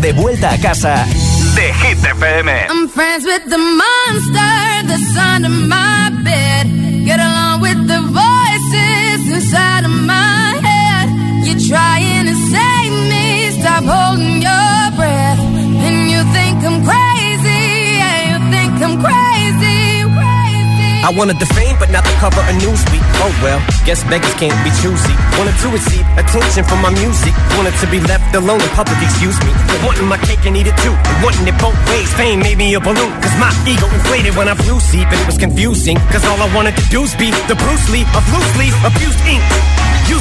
de 0.00 0.12
vuelta 0.12 0.52
a 0.52 0.58
casa 0.58 1.06
de 1.54 1.72
Hit 1.72 1.98
FM. 1.98 2.48
I'm 2.70 2.88
friends 2.88 3.24
with 3.24 3.44
the 3.48 3.58
monster 3.58 4.86
that's 4.86 5.16
under 5.16 5.48
my 5.48 6.10
bed. 6.22 6.66
Get 7.04 7.18
along 7.18 7.60
with 7.62 7.80
the 7.88 8.00
voices 8.00 9.32
inside 9.32 9.84
of 9.84 9.90
my 9.90 10.58
head. 10.62 11.08
You're 11.46 11.62
trying 11.68 12.26
to 12.26 12.34
save 12.52 12.92
me, 13.10 13.50
stop 13.60 13.84
holding 13.84 14.42
your 14.42 14.80
breath. 14.96 15.40
And 15.86 16.10
you 16.10 16.22
think 16.32 16.62
I'm 16.64 16.84
crazy, 16.84 17.62
yeah, 17.98 18.18
you 18.30 18.38
think 18.54 18.72
I'm 18.84 18.96
crazy, 19.02 20.02
crazy. 20.14 21.02
I 21.02 21.10
wanted 21.16 21.38
the 21.40 21.46
fame, 21.46 21.76
but 21.80 21.90
not 21.90 22.04
the 22.04 22.14
cover 22.20 22.40
of 22.40 22.54
Newsweek. 22.62 23.07
Oh 23.18 23.34
well, 23.42 23.58
guess 23.82 24.06
beggars 24.06 24.32
can't 24.38 24.54
be 24.62 24.70
choosy. 24.78 25.14
Wanted 25.34 25.58
to 25.66 25.68
receive 25.74 26.06
attention 26.14 26.62
from 26.62 26.78
my 26.78 26.94
music. 27.02 27.34
Wanted 27.58 27.74
to 27.82 27.86
be 27.90 27.98
left 28.06 28.30
alone 28.34 28.62
in 28.62 28.70
public, 28.78 28.94
excuse 29.02 29.34
me. 29.42 29.50
But 29.66 29.82
wanting 29.82 30.06
my 30.06 30.18
cake 30.22 30.46
and 30.46 30.54
eat 30.56 30.70
it 30.70 30.78
too. 30.86 30.94
Wanting 31.18 31.46
it 31.50 31.58
both 31.58 31.74
ways. 31.90 32.10
Fame 32.14 32.38
made 32.38 32.58
me 32.58 32.74
a 32.74 32.80
balloon. 32.80 33.10
Cause 33.18 33.34
my 33.42 33.50
ego 33.66 33.90
inflated 33.90 34.36
when 34.38 34.46
I 34.46 34.54
flew 34.54 34.78
seep. 34.78 35.10
And 35.10 35.18
it 35.18 35.26
was 35.26 35.36
confusing. 35.36 35.98
Cause 36.14 36.24
all 36.30 36.38
I 36.38 36.48
wanted 36.54 36.76
to 36.78 36.84
do 36.94 37.02
was 37.02 37.14
be 37.18 37.34
the 37.50 37.58
Bruce 37.58 37.86
Lee 37.90 38.06
of 38.14 38.22
loosely 38.30 38.70
abused 38.86 39.20
ink. 39.26 39.42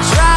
You're 0.00 0.29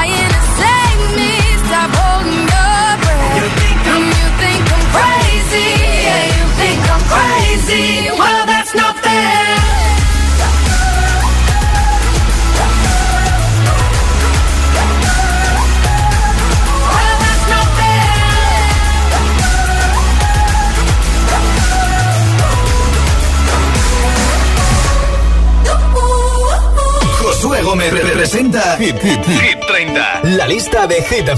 Hit, 28.78 29.00
hit, 29.02 29.26
hit. 29.26 29.60
30. 29.68 30.22
La 30.24 30.48
lista 30.48 30.88
de 30.88 30.96
Hit 31.04 31.30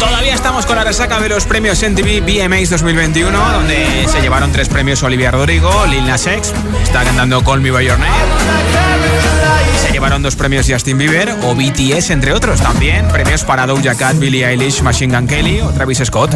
Todavía 0.00 0.34
estamos 0.34 0.66
con 0.66 0.76
la 0.76 0.84
resaca 0.84 1.20
de 1.20 1.28
los 1.28 1.44
premios 1.44 1.82
MTV 1.82 2.22
VMAs 2.22 2.70
2021, 2.70 3.52
donde 3.52 4.06
se 4.08 4.20
llevaron 4.20 4.50
tres 4.50 4.68
premios 4.68 5.02
Olivia 5.02 5.30
Rodrigo, 5.30 5.70
Lil 5.86 6.06
Nas 6.06 6.26
X, 6.26 6.52
está 6.82 7.04
cantando 7.04 7.42
Call 7.44 7.60
Me 7.60 7.70
By 7.70 7.86
Your 7.86 7.98
Name. 7.98 8.12
Se 9.80 9.92
llevaron 9.92 10.22
dos 10.22 10.34
premios 10.34 10.66
Justin 10.68 10.98
Bieber 10.98 11.36
o 11.42 11.54
BTS, 11.54 12.10
entre 12.10 12.32
otros 12.32 12.60
también. 12.60 13.06
Premios 13.08 13.44
para 13.44 13.66
Doja 13.66 13.94
Cat, 13.94 14.18
Billie 14.18 14.44
Eilish, 14.44 14.82
Machine 14.82 15.16
Gun 15.16 15.28
Kelly 15.28 15.60
o 15.60 15.70
Travis 15.70 16.02
Scott. 16.04 16.34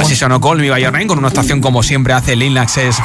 Así 0.00 0.14
sonó 0.14 0.40
Call 0.40 0.58
Me 0.58 0.70
By 0.70 0.82
Your 0.82 0.92
Name 0.92 1.06
con 1.08 1.18
una 1.18 1.28
actuación 1.28 1.60
como 1.60 1.82
siempre 1.82 2.12
hace 2.12 2.36
Lil 2.36 2.54
Nas 2.54 2.76
X 2.76 2.98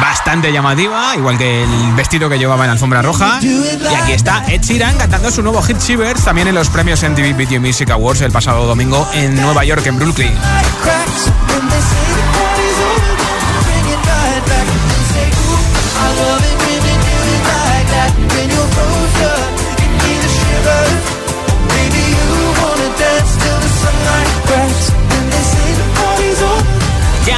bastante 0.00 0.52
llamativa, 0.52 1.14
igual 1.16 1.38
que 1.38 1.62
el 1.62 1.94
vestido 1.94 2.28
que 2.28 2.38
llevaba 2.38 2.64
en 2.64 2.70
alfombra 2.70 3.02
roja. 3.02 3.38
Y 3.42 3.94
aquí 3.94 4.12
está 4.12 4.44
Ed 4.48 4.62
Sheeran 4.62 4.96
cantando 4.96 5.30
su 5.30 5.42
nuevo 5.42 5.62
hit 5.62 5.78
Shivers 5.78 6.24
también 6.24 6.48
en 6.48 6.54
los 6.54 6.68
premios 6.68 7.02
MTV 7.02 7.36
Video 7.36 7.60
Music 7.60 7.90
Awards 7.90 8.20
el 8.20 8.32
pasado 8.32 8.66
domingo 8.66 9.08
en 9.14 9.34
Nueva 9.40 9.64
York, 9.64 9.86
en 9.86 9.98
Brooklyn. 9.98 10.32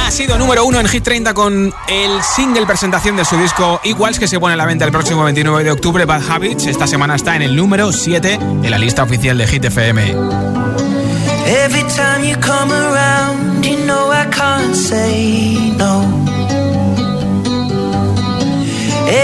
Ha 0.09 0.11
sido 0.11 0.39
número 0.39 0.65
uno 0.65 0.79
en 0.79 0.87
Hit 0.87 1.03
30 1.03 1.35
con 1.35 1.71
el 1.87 2.23
single 2.23 2.65
presentación 2.65 3.15
de 3.15 3.23
su 3.23 3.37
disco 3.37 3.79
Equals 3.83 4.17
que 4.17 4.27
se 4.27 4.39
pone 4.39 4.55
a 4.55 4.57
la 4.57 4.65
venta 4.65 4.83
el 4.83 4.91
próximo 4.91 5.23
29 5.23 5.63
de 5.63 5.69
octubre, 5.69 6.03
Bad 6.05 6.23
Habits. 6.27 6.65
Esta 6.65 6.87
semana 6.87 7.13
está 7.13 7.35
en 7.35 7.43
el 7.43 7.55
número 7.55 7.91
7 7.91 8.39
de 8.59 8.69
la 8.71 8.79
lista 8.79 9.03
oficial 9.03 9.37
de 9.37 9.45
Hit 9.45 9.65
FM. 9.65 10.01
Every 11.45 11.83
time 11.95 12.27
you 12.27 12.35
come 12.41 12.73
around, 12.73 13.63
you 13.63 13.77
know 13.85 14.11
I 14.11 14.25
can't 14.31 14.75
say 14.75 15.73
no. 15.77 16.01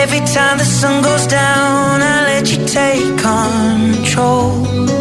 Every 0.04 0.20
time 0.20 0.60
the 0.60 0.66
sun 0.66 1.02
goes 1.02 1.26
down, 1.26 2.04
I 2.04 2.26
let 2.28 2.52
you 2.52 2.64
take 2.68 3.02
control. 3.24 4.95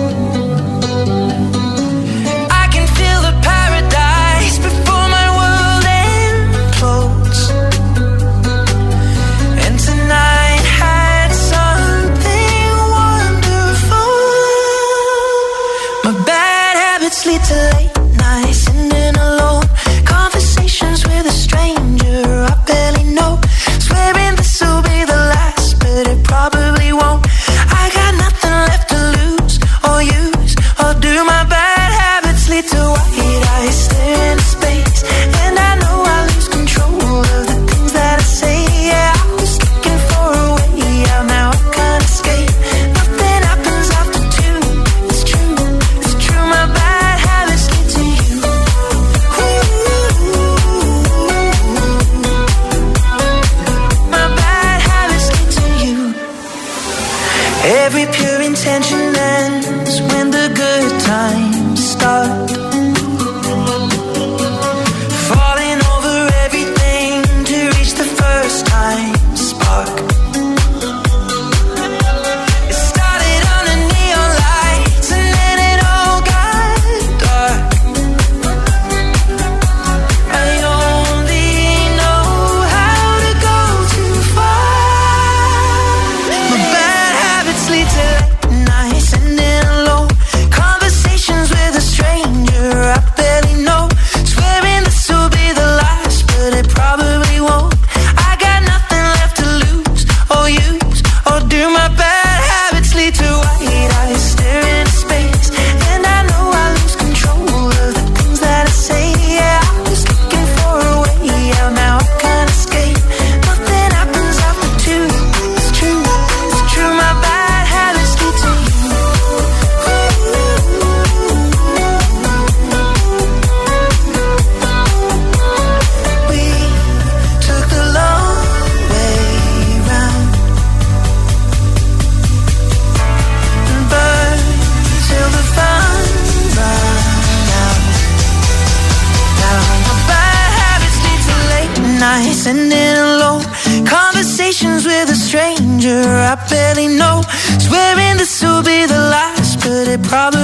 sending 142.45 142.97
alone 142.99 143.42
conversations 143.88 144.84
with 144.84 145.09
a 145.09 145.14
stranger 145.14 146.05
I 146.05 146.36
barely 146.51 146.88
know. 146.88 147.22
Swearing 147.59 148.18
this 148.18 148.42
will 148.42 148.62
be 148.62 148.84
the 148.84 149.01
last, 149.14 149.61
but 149.64 149.88
it 149.88 150.03
probably 150.03 150.43